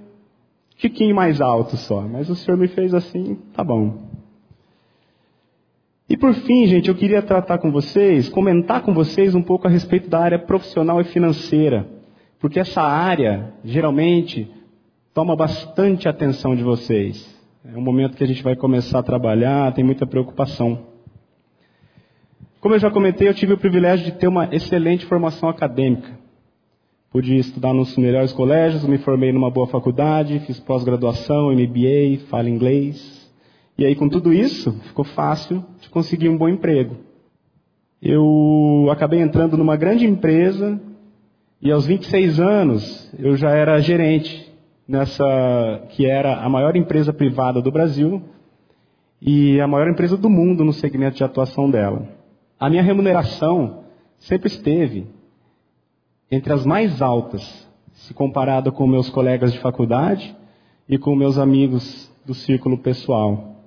tiquinho 0.76 1.16
mais 1.16 1.40
alto 1.40 1.78
só. 1.78 2.02
Mas 2.02 2.32
o 2.32 2.36
Senhor 2.36 2.58
me 2.58 2.68
fez 2.68 2.96
assim, 2.96 3.36
tá 3.54 3.64
bom. 3.64 4.10
E 6.10 6.18
por 6.18 6.34
fim, 6.34 6.66
gente, 6.66 6.90
eu 6.90 6.96
queria 6.96 7.22
tratar 7.22 7.60
com 7.60 7.72
vocês, 7.72 8.28
comentar 8.28 8.82
com 8.82 8.92
vocês 8.92 9.36
um 9.36 9.44
pouco 9.44 9.68
a 9.68 9.70
respeito 9.70 10.10
da 10.10 10.20
área 10.20 10.40
profissional 10.40 11.00
e 11.00 11.04
financeira, 11.04 11.99
porque 12.40 12.60
essa 12.60 12.82
área 12.82 13.54
geralmente 13.64 14.50
toma 15.14 15.36
bastante 15.36 16.08
atenção 16.08 16.56
de 16.56 16.64
vocês. 16.64 17.38
É 17.64 17.78
um 17.78 17.82
momento 17.82 18.16
que 18.16 18.24
a 18.24 18.28
gente 18.28 18.42
vai 18.42 18.56
começar 18.56 19.00
a 19.00 19.04
trabalhar, 19.04 19.74
tem 19.74 19.84
muita 19.84 20.08
preocupação. 20.08 20.88
Como 22.62 22.76
eu 22.76 22.80
já 22.80 22.90
comentei, 22.90 23.28
eu 23.28 23.34
tive 23.34 23.54
o 23.54 23.58
privilégio 23.58 24.06
de 24.06 24.14
ter 24.14 24.28
uma 24.28 24.54
excelente 24.54 25.06
formação 25.06 25.50
acadêmica. 25.50 26.18
Pude 27.12 27.36
estudar 27.38 27.74
nos 27.74 27.98
melhores 27.98 28.32
colégios, 28.32 28.86
me 28.86 28.98
formei 29.00 29.32
numa 29.32 29.50
boa 29.50 29.68
faculdade, 29.68 30.40
fiz 30.42 30.60
pós-graduação, 30.60 31.52
MBA, 31.52 32.26
falo 32.30 32.48
inglês, 32.48 33.20
e 33.80 33.86
aí, 33.86 33.96
com 33.96 34.10
tudo 34.10 34.34
isso, 34.34 34.74
ficou 34.90 35.06
fácil 35.06 35.64
de 35.80 35.90
conseguir 35.90 36.28
um 36.28 36.38
bom 36.38 36.50
emprego. 36.50 36.98
Eu 38.02 38.90
acabei 38.92 39.22
entrando 39.22 39.56
numa 39.56 39.78
grande 39.78 40.06
empresa 40.06 40.78
e 41.62 41.72
aos 41.72 41.86
26 41.86 42.40
anos 42.40 43.14
eu 43.20 43.36
já 43.36 43.52
era 43.52 43.82
gerente 43.82 44.50
nessa 44.88 45.84
que 45.90 46.06
era 46.06 46.38
a 46.38 46.48
maior 46.48 46.76
empresa 46.76 47.12
privada 47.12 47.62
do 47.62 47.72
Brasil 47.72 48.22
e 49.22 49.60
a 49.60 49.68
maior 49.68 49.90
empresa 49.90 50.16
do 50.16 50.30
mundo 50.30 50.64
no 50.64 50.72
segmento 50.72 51.18
de 51.18 51.24
atuação 51.24 51.70
dela. 51.70 52.08
A 52.58 52.70
minha 52.70 52.82
remuneração 52.82 53.84
sempre 54.18 54.48
esteve 54.48 55.08
entre 56.32 56.54
as 56.54 56.66
mais 56.66 57.02
altas, 57.02 57.68
se 57.92 58.14
comparada 58.14 58.72
com 58.72 58.88
meus 58.88 59.10
colegas 59.10 59.52
de 59.52 59.60
faculdade 59.60 60.36
e 60.88 60.98
com 60.98 61.16
meus 61.16 61.38
amigos 61.38 62.10
do 62.26 62.34
círculo 62.34 62.78
pessoal. 62.78 63.58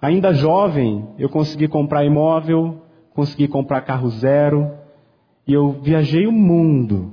Ainda 0.00 0.34
jovem, 0.34 1.06
eu 1.18 1.28
consegui 1.28 1.68
comprar 1.68 2.04
imóvel, 2.04 2.82
consegui 3.14 3.46
comprar 3.46 3.82
carro 3.82 4.10
zero, 4.10 4.72
e 5.46 5.52
eu 5.52 5.72
viajei 5.82 6.26
o 6.26 6.32
mundo 6.32 7.12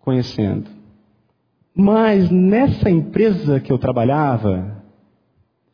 conhecendo. 0.00 0.70
Mas 1.74 2.30
nessa 2.30 2.90
empresa 2.90 3.60
que 3.60 3.72
eu 3.72 3.78
trabalhava, 3.78 4.82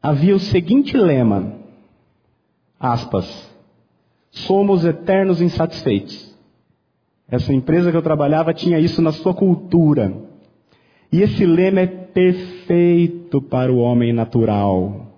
havia 0.02 0.34
o 0.34 0.40
seguinte 0.40 0.96
lema, 0.96 1.54
aspas, 2.78 3.50
somos 4.30 4.84
eternos 4.84 5.40
insatisfeitos. 5.40 6.34
Essa 7.28 7.52
empresa 7.52 7.90
que 7.90 7.96
eu 7.96 8.02
trabalhava 8.02 8.54
tinha 8.54 8.78
isso 8.78 9.02
na 9.02 9.10
sua 9.10 9.34
cultura. 9.34 10.14
E 11.10 11.22
esse 11.22 11.44
lema 11.44 11.80
é 11.80 11.86
perfeito 11.86 13.40
para 13.40 13.72
o 13.72 13.78
homem 13.78 14.12
natural, 14.12 15.12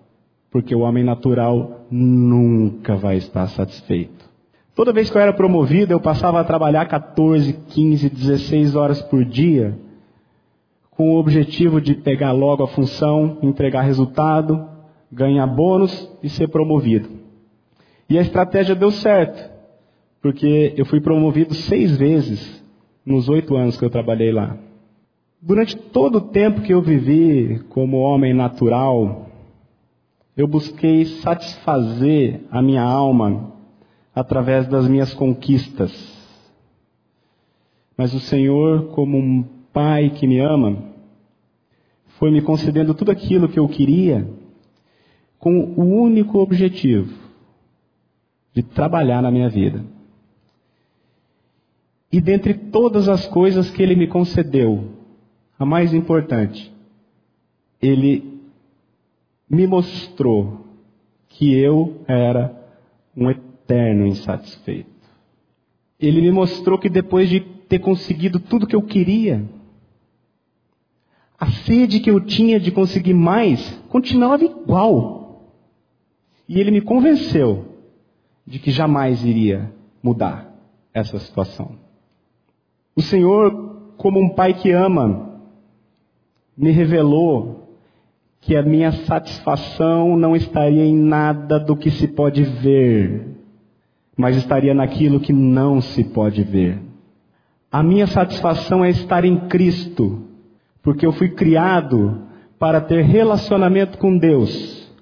porque 0.50 0.74
o 0.74 0.80
homem 0.80 1.04
natural 1.04 1.86
nunca 1.90 2.96
vai 2.96 3.16
estar 3.16 3.46
satisfeito. 3.48 4.27
Toda 4.78 4.92
vez 4.92 5.10
que 5.10 5.16
eu 5.16 5.20
era 5.20 5.32
promovido, 5.32 5.92
eu 5.92 5.98
passava 5.98 6.38
a 6.38 6.44
trabalhar 6.44 6.86
14, 6.86 7.52
15, 7.52 8.10
16 8.10 8.76
horas 8.76 9.02
por 9.02 9.24
dia, 9.24 9.76
com 10.92 11.10
o 11.10 11.18
objetivo 11.18 11.80
de 11.80 11.96
pegar 11.96 12.30
logo 12.30 12.62
a 12.62 12.68
função, 12.68 13.38
entregar 13.42 13.82
resultado, 13.82 14.68
ganhar 15.10 15.48
bônus 15.48 16.08
e 16.22 16.28
ser 16.28 16.46
promovido. 16.46 17.08
E 18.08 18.16
a 18.16 18.20
estratégia 18.20 18.76
deu 18.76 18.92
certo, 18.92 19.50
porque 20.22 20.74
eu 20.76 20.86
fui 20.86 21.00
promovido 21.00 21.54
seis 21.54 21.96
vezes 21.96 22.64
nos 23.04 23.28
oito 23.28 23.56
anos 23.56 23.76
que 23.76 23.84
eu 23.84 23.90
trabalhei 23.90 24.30
lá. 24.30 24.56
Durante 25.42 25.76
todo 25.76 26.18
o 26.18 26.28
tempo 26.28 26.60
que 26.60 26.72
eu 26.72 26.80
vivi 26.80 27.64
como 27.70 27.96
homem 27.96 28.32
natural, 28.32 29.26
eu 30.36 30.46
busquei 30.46 31.04
satisfazer 31.04 32.42
a 32.48 32.62
minha 32.62 32.84
alma 32.84 33.57
através 34.18 34.66
das 34.66 34.88
minhas 34.88 35.14
conquistas. 35.14 35.92
Mas 37.96 38.12
o 38.12 38.20
Senhor, 38.20 38.88
como 38.88 39.16
um 39.16 39.44
pai 39.72 40.10
que 40.10 40.26
me 40.26 40.40
ama, 40.40 40.82
foi 42.18 42.30
me 42.30 42.42
concedendo 42.42 42.94
tudo 42.94 43.12
aquilo 43.12 43.48
que 43.48 43.58
eu 43.58 43.68
queria 43.68 44.28
com 45.38 45.56
o 45.76 45.84
único 46.02 46.38
objetivo 46.38 47.14
de 48.52 48.62
trabalhar 48.62 49.22
na 49.22 49.30
minha 49.30 49.48
vida. 49.48 49.84
E 52.10 52.20
dentre 52.20 52.54
todas 52.54 53.08
as 53.08 53.26
coisas 53.26 53.70
que 53.70 53.80
Ele 53.80 53.94
me 53.94 54.08
concedeu, 54.08 54.96
a 55.56 55.64
mais 55.64 55.94
importante, 55.94 56.72
Ele 57.80 58.40
me 59.48 59.66
mostrou 59.66 60.66
que 61.28 61.54
eu 61.54 62.02
era 62.08 62.52
um 63.16 63.28
eterno 63.68 64.06
insatisfeito. 64.06 64.88
Ele 66.00 66.22
me 66.22 66.30
mostrou 66.30 66.78
que 66.78 66.88
depois 66.88 67.28
de 67.28 67.40
ter 67.40 67.80
conseguido 67.80 68.40
tudo 68.40 68.66
que 68.66 68.74
eu 68.74 68.82
queria, 68.82 69.44
a 71.38 71.46
sede 71.50 72.00
que 72.00 72.10
eu 72.10 72.20
tinha 72.20 72.58
de 72.58 72.70
conseguir 72.70 73.14
mais 73.14 73.70
continuava 73.90 74.42
igual. 74.42 75.52
E 76.48 76.58
ele 76.58 76.70
me 76.70 76.80
convenceu 76.80 77.76
de 78.46 78.58
que 78.58 78.70
jamais 78.70 79.22
iria 79.22 79.70
mudar 80.02 80.50
essa 80.94 81.18
situação. 81.18 81.72
O 82.96 83.02
Senhor, 83.02 83.92
como 83.98 84.18
um 84.18 84.30
pai 84.30 84.54
que 84.54 84.70
ama, 84.70 85.42
me 86.56 86.70
revelou 86.70 87.76
que 88.40 88.56
a 88.56 88.62
minha 88.62 88.90
satisfação 88.92 90.16
não 90.16 90.34
estaria 90.34 90.84
em 90.84 90.96
nada 90.96 91.60
do 91.60 91.76
que 91.76 91.90
se 91.90 92.08
pode 92.08 92.42
ver, 92.42 93.37
mas 94.18 94.36
estaria 94.36 94.74
naquilo 94.74 95.20
que 95.20 95.32
não 95.32 95.80
se 95.80 96.02
pode 96.02 96.42
ver. 96.42 96.80
A 97.70 97.84
minha 97.84 98.08
satisfação 98.08 98.84
é 98.84 98.90
estar 98.90 99.24
em 99.24 99.46
Cristo, 99.46 100.24
porque 100.82 101.06
eu 101.06 101.12
fui 101.12 101.28
criado 101.28 102.22
para 102.58 102.80
ter 102.80 103.04
relacionamento 103.04 103.96
com 103.96 104.18
Deus. 104.18 104.92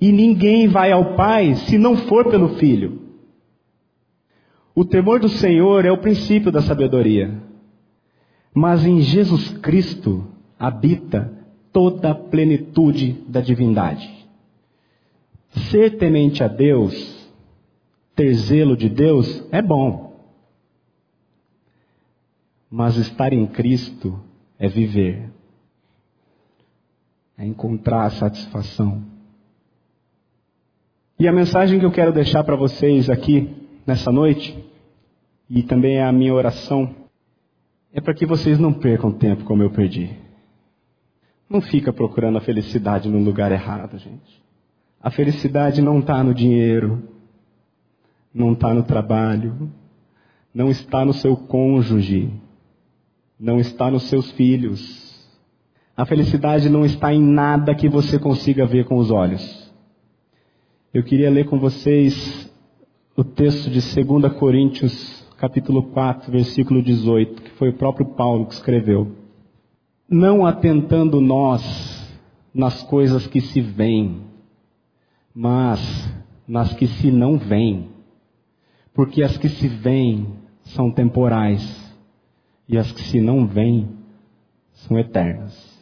E 0.00 0.10
ninguém 0.10 0.68
vai 0.68 0.90
ao 0.90 1.14
Pai 1.14 1.54
se 1.54 1.76
não 1.76 1.96
for 1.96 2.30
pelo 2.30 2.56
Filho. 2.56 3.02
O 4.74 4.86
temor 4.86 5.20
do 5.20 5.28
Senhor 5.28 5.84
é 5.84 5.92
o 5.92 5.98
princípio 5.98 6.50
da 6.50 6.62
sabedoria. 6.62 7.42
Mas 8.54 8.86
em 8.86 9.02
Jesus 9.02 9.50
Cristo 9.58 10.26
habita 10.58 11.30
toda 11.70 12.12
a 12.12 12.14
plenitude 12.14 13.22
da 13.28 13.42
divindade. 13.42 14.10
Ser 15.70 15.98
temente 15.98 16.42
a 16.42 16.48
Deus, 16.48 17.21
ter 18.14 18.34
zelo 18.34 18.76
de 18.76 18.88
Deus, 18.88 19.46
é 19.50 19.62
bom. 19.62 20.12
Mas 22.70 22.96
estar 22.96 23.32
em 23.32 23.46
Cristo 23.46 24.18
é 24.58 24.68
viver, 24.68 25.30
é 27.36 27.44
encontrar 27.44 28.04
a 28.04 28.10
satisfação. 28.10 29.04
E 31.18 31.28
a 31.28 31.32
mensagem 31.32 31.78
que 31.78 31.84
eu 31.84 31.92
quero 31.92 32.12
deixar 32.12 32.42
para 32.44 32.56
vocês 32.56 33.10
aqui 33.10 33.54
nessa 33.86 34.10
noite, 34.10 34.56
e 35.48 35.62
também 35.62 35.96
é 35.96 36.04
a 36.04 36.12
minha 36.12 36.34
oração, 36.34 36.94
é 37.92 38.00
para 38.00 38.14
que 38.14 38.24
vocês 38.24 38.58
não 38.58 38.72
percam 38.72 39.12
tempo 39.12 39.44
como 39.44 39.62
eu 39.62 39.70
perdi. 39.70 40.10
Não 41.48 41.60
fica 41.60 41.92
procurando 41.92 42.38
a 42.38 42.40
felicidade 42.40 43.08
no 43.08 43.18
lugar 43.18 43.52
errado, 43.52 43.98
gente. 43.98 44.42
A 45.02 45.10
felicidade 45.10 45.82
não 45.82 45.98
está 45.98 46.24
no 46.24 46.32
dinheiro, 46.32 47.02
não 48.34 48.52
está 48.52 48.72
no 48.72 48.82
trabalho, 48.82 49.70
não 50.54 50.70
está 50.70 51.04
no 51.04 51.12
seu 51.12 51.36
cônjuge, 51.36 52.30
não 53.38 53.58
está 53.58 53.90
nos 53.90 54.04
seus 54.04 54.30
filhos. 54.32 55.12
A 55.96 56.06
felicidade 56.06 56.68
não 56.68 56.84
está 56.84 57.12
em 57.12 57.22
nada 57.22 57.74
que 57.74 57.88
você 57.88 58.18
consiga 58.18 58.66
ver 58.66 58.86
com 58.86 58.96
os 58.96 59.10
olhos. 59.10 59.70
Eu 60.92 61.02
queria 61.02 61.30
ler 61.30 61.46
com 61.46 61.58
vocês 61.58 62.50
o 63.16 63.22
texto 63.22 63.70
de 63.70 63.80
2 63.80 64.32
Coríntios, 64.34 65.26
capítulo 65.36 65.84
4, 65.84 66.32
versículo 66.32 66.82
18, 66.82 67.42
que 67.42 67.50
foi 67.52 67.70
o 67.70 67.74
próprio 67.74 68.06
Paulo 68.14 68.46
que 68.46 68.54
escreveu. 68.54 69.12
Não 70.08 70.46
atentando 70.46 71.20
nós 71.20 71.62
nas 72.54 72.82
coisas 72.82 73.26
que 73.26 73.40
se 73.40 73.60
veem, 73.60 74.22
mas 75.34 75.80
nas 76.46 76.72
que 76.74 76.86
se 76.86 77.10
não 77.10 77.38
veem. 77.38 77.91
Porque 78.94 79.22
as 79.22 79.36
que 79.36 79.48
se 79.48 79.68
veem 79.68 80.28
são 80.64 80.90
temporais, 80.90 81.82
e 82.68 82.78
as 82.78 82.90
que 82.92 83.02
se 83.02 83.20
não 83.20 83.46
veem 83.46 83.88
são 84.72 84.98
eternas. 84.98 85.72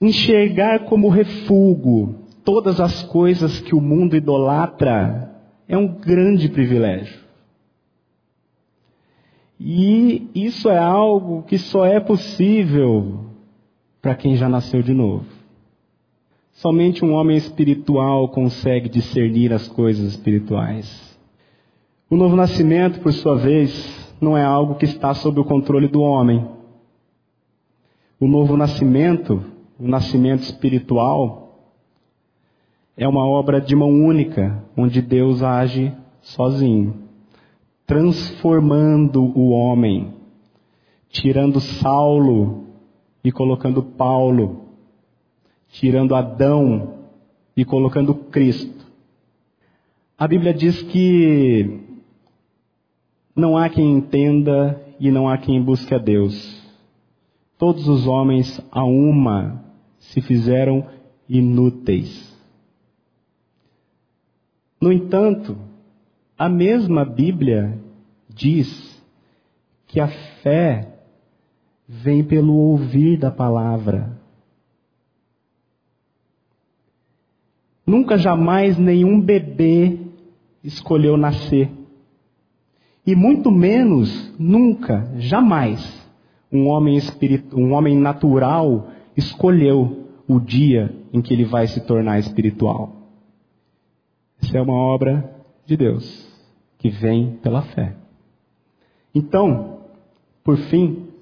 Enxergar 0.00 0.80
como 0.86 1.08
refúgio 1.08 2.16
todas 2.44 2.80
as 2.80 3.02
coisas 3.04 3.60
que 3.60 3.74
o 3.74 3.80
mundo 3.80 4.16
idolatra 4.16 5.32
é 5.68 5.76
um 5.76 5.86
grande 5.86 6.48
privilégio. 6.48 7.20
E 9.58 10.28
isso 10.34 10.68
é 10.68 10.78
algo 10.78 11.44
que 11.44 11.56
só 11.56 11.86
é 11.86 12.00
possível 12.00 13.26
para 14.00 14.16
quem 14.16 14.34
já 14.34 14.48
nasceu 14.48 14.82
de 14.82 14.92
novo. 14.92 15.24
Somente 16.54 17.04
um 17.04 17.12
homem 17.12 17.36
espiritual 17.36 18.28
consegue 18.28 18.88
discernir 18.88 19.52
as 19.52 19.68
coisas 19.68 20.08
espirituais. 20.08 21.11
O 22.12 22.16
novo 22.16 22.36
nascimento, 22.36 23.00
por 23.00 23.10
sua 23.10 23.36
vez, 23.36 24.14
não 24.20 24.36
é 24.36 24.44
algo 24.44 24.74
que 24.74 24.84
está 24.84 25.14
sob 25.14 25.40
o 25.40 25.46
controle 25.46 25.88
do 25.88 26.02
homem. 26.02 26.46
O 28.20 28.28
novo 28.28 28.54
nascimento, 28.54 29.42
o 29.80 29.88
nascimento 29.88 30.42
espiritual, 30.42 31.72
é 32.98 33.08
uma 33.08 33.26
obra 33.26 33.62
de 33.62 33.74
mão 33.74 33.88
única, 33.88 34.62
onde 34.76 35.00
Deus 35.00 35.42
age 35.42 35.90
sozinho, 36.20 36.96
transformando 37.86 39.32
o 39.34 39.48
homem, 39.48 40.12
tirando 41.08 41.60
Saulo 41.60 42.66
e 43.24 43.32
colocando 43.32 43.82
Paulo, 43.82 44.66
tirando 45.70 46.14
Adão 46.14 46.92
e 47.56 47.64
colocando 47.64 48.14
Cristo. 48.14 48.84
A 50.18 50.28
Bíblia 50.28 50.52
diz 50.52 50.82
que 50.82 51.90
não 53.34 53.56
há 53.56 53.68
quem 53.68 53.92
entenda 53.92 54.80
e 55.00 55.10
não 55.10 55.28
há 55.28 55.38
quem 55.38 55.62
busque 55.62 55.94
a 55.94 55.98
Deus. 55.98 56.62
Todos 57.58 57.88
os 57.88 58.06
homens 58.06 58.60
a 58.70 58.84
uma 58.84 59.64
se 59.98 60.20
fizeram 60.20 60.86
inúteis. 61.28 62.30
No 64.80 64.92
entanto, 64.92 65.56
a 66.36 66.48
mesma 66.48 67.04
Bíblia 67.04 67.78
diz 68.28 69.00
que 69.86 70.00
a 70.00 70.08
fé 70.42 70.92
vem 71.86 72.24
pelo 72.24 72.54
ouvir 72.54 73.18
da 73.18 73.30
palavra. 73.30 74.18
Nunca 77.86 78.16
jamais 78.16 78.78
nenhum 78.78 79.20
bebê 79.20 79.98
escolheu 80.64 81.16
nascer. 81.16 81.81
E 83.06 83.14
muito 83.14 83.50
menos, 83.50 84.32
nunca, 84.38 85.12
jamais, 85.16 85.80
um 86.52 86.68
homem, 86.68 86.96
espiritu, 86.96 87.58
um 87.58 87.72
homem 87.72 87.96
natural 87.96 88.88
escolheu 89.16 90.08
o 90.28 90.38
dia 90.38 90.94
em 91.12 91.20
que 91.20 91.34
ele 91.34 91.44
vai 91.44 91.66
se 91.66 91.80
tornar 91.80 92.18
espiritual. 92.18 92.92
Isso 94.40 94.56
é 94.56 94.62
uma 94.62 94.74
obra 94.74 95.34
de 95.66 95.76
Deus, 95.76 96.28
que 96.78 96.90
vem 96.90 97.38
pela 97.42 97.62
fé. 97.62 97.94
Então, 99.14 99.80
por 100.44 100.56
fim, 100.56 101.12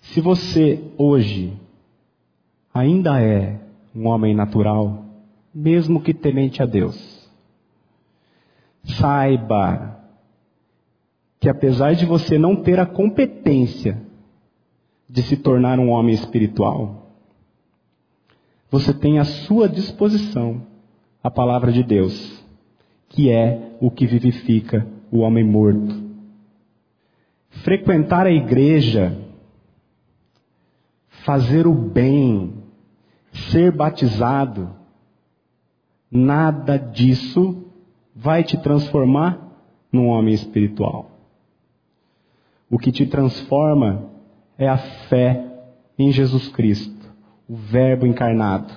Se 0.00 0.20
você 0.20 0.82
hoje 0.96 1.52
ainda 2.72 3.20
é 3.20 3.60
um 3.94 4.06
homem 4.08 4.34
natural, 4.34 5.04
mesmo 5.54 6.00
que 6.00 6.14
temente 6.14 6.62
a 6.62 6.66
Deus, 6.66 7.28
saiba 8.84 9.97
que 11.40 11.48
apesar 11.48 11.94
de 11.94 12.04
você 12.04 12.38
não 12.38 12.56
ter 12.56 12.80
a 12.80 12.86
competência 12.86 14.02
de 15.08 15.22
se 15.22 15.36
tornar 15.36 15.78
um 15.78 15.90
homem 15.90 16.14
espiritual, 16.14 17.12
você 18.70 18.92
tem 18.92 19.18
à 19.18 19.24
sua 19.24 19.68
disposição 19.68 20.66
a 21.22 21.30
palavra 21.30 21.72
de 21.72 21.82
Deus, 21.82 22.44
que 23.08 23.30
é 23.30 23.76
o 23.80 23.90
que 23.90 24.06
vivifica 24.06 24.86
o 25.10 25.18
homem 25.18 25.44
morto. 25.44 26.08
Frequentar 27.64 28.26
a 28.26 28.32
igreja, 28.32 29.16
fazer 31.24 31.66
o 31.66 31.74
bem, 31.74 32.54
ser 33.50 33.72
batizado, 33.72 34.70
nada 36.10 36.76
disso 36.76 37.64
vai 38.14 38.42
te 38.42 38.56
transformar 38.58 39.48
num 39.90 40.08
homem 40.08 40.34
espiritual. 40.34 41.17
O 42.70 42.78
que 42.78 42.92
te 42.92 43.06
transforma 43.06 44.10
é 44.58 44.68
a 44.68 44.76
fé 44.76 45.44
em 45.98 46.12
Jesus 46.12 46.48
Cristo, 46.48 47.08
o 47.48 47.56
Verbo 47.56 48.06
encarnado, 48.06 48.72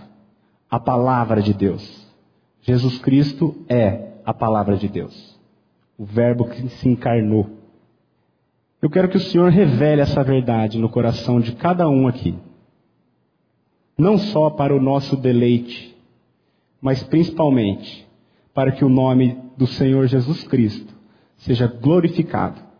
a 0.69 0.79
palavra 0.79 1.41
de 1.41 1.53
Deus. 1.53 2.07
Jesus 2.61 2.99
Cristo 2.99 3.55
é 3.67 4.13
a 4.23 4.33
palavra 4.33 4.77
de 4.77 4.87
Deus, 4.87 5.37
o 5.97 6.05
Verbo 6.05 6.45
que 6.45 6.69
se 6.69 6.87
encarnou. 6.87 7.49
Eu 8.81 8.89
quero 8.89 9.09
que 9.09 9.17
o 9.17 9.21
Senhor 9.21 9.51
revele 9.51 10.01
essa 10.01 10.23
verdade 10.23 10.79
no 10.79 10.89
coração 10.89 11.41
de 11.41 11.51
cada 11.53 11.87
um 11.89 12.07
aqui. 12.07 12.35
Não 13.97 14.17
só 14.17 14.49
para 14.49 14.75
o 14.75 14.81
nosso 14.81 15.17
deleite, 15.17 15.95
mas 16.81 17.03
principalmente 17.03 18.07
para 18.53 18.71
que 18.71 18.85
o 18.85 18.89
nome 18.89 19.37
do 19.57 19.67
Senhor 19.67 20.07
Jesus 20.07 20.43
Cristo 20.43 20.93
seja 21.37 21.67
glorificado 21.67 22.70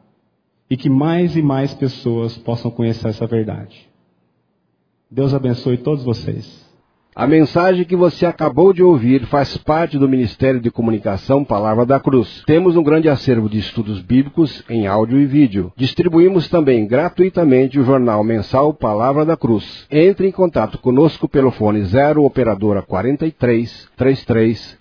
e 0.72 0.78
que 0.78 0.90
mais 0.90 1.36
e 1.36 1.42
mais 1.42 1.74
pessoas 1.74 2.38
possam 2.38 2.72
conhecer 2.72 3.10
essa 3.10 3.28
verdade. 3.28 3.90
Deus 5.12 5.34
abençoe 5.34 5.78
todos 5.78 6.02
vocês. 6.02 6.66
A 7.14 7.28
mensagem 7.28 7.84
que 7.84 7.94
você 7.94 8.26
acabou 8.26 8.72
de 8.72 8.82
ouvir 8.82 9.26
faz 9.26 9.58
parte 9.58 9.98
do 9.98 10.08
Ministério 10.08 10.62
de 10.62 10.72
Comunicação 10.72 11.44
Palavra 11.44 11.86
da 11.86 12.00
Cruz. 12.00 12.42
Temos 12.48 12.78
um 12.78 12.84
grande 12.84 13.10
acervo 13.10 13.50
de 13.50 13.60
estudos 13.60 14.02
bíblicos 14.02 14.64
em 14.70 14.88
áudio 14.88 15.20
e 15.20 15.26
vídeo. 15.26 15.74
Distribuímos 15.76 16.48
também 16.48 16.88
gratuitamente 16.88 17.78
o 17.78 17.84
jornal 17.84 18.24
mensal 18.24 18.74
Palavra 18.74 19.26
da 19.26 19.36
Cruz. 19.36 19.86
Entre 19.92 20.26
em 20.26 20.32
contato 20.32 20.78
conosco 20.78 21.28
pelo 21.28 21.52
fone 21.52 21.84
0 21.84 22.24
operadora 22.24 22.82
43 22.82 23.90
33 23.98 24.81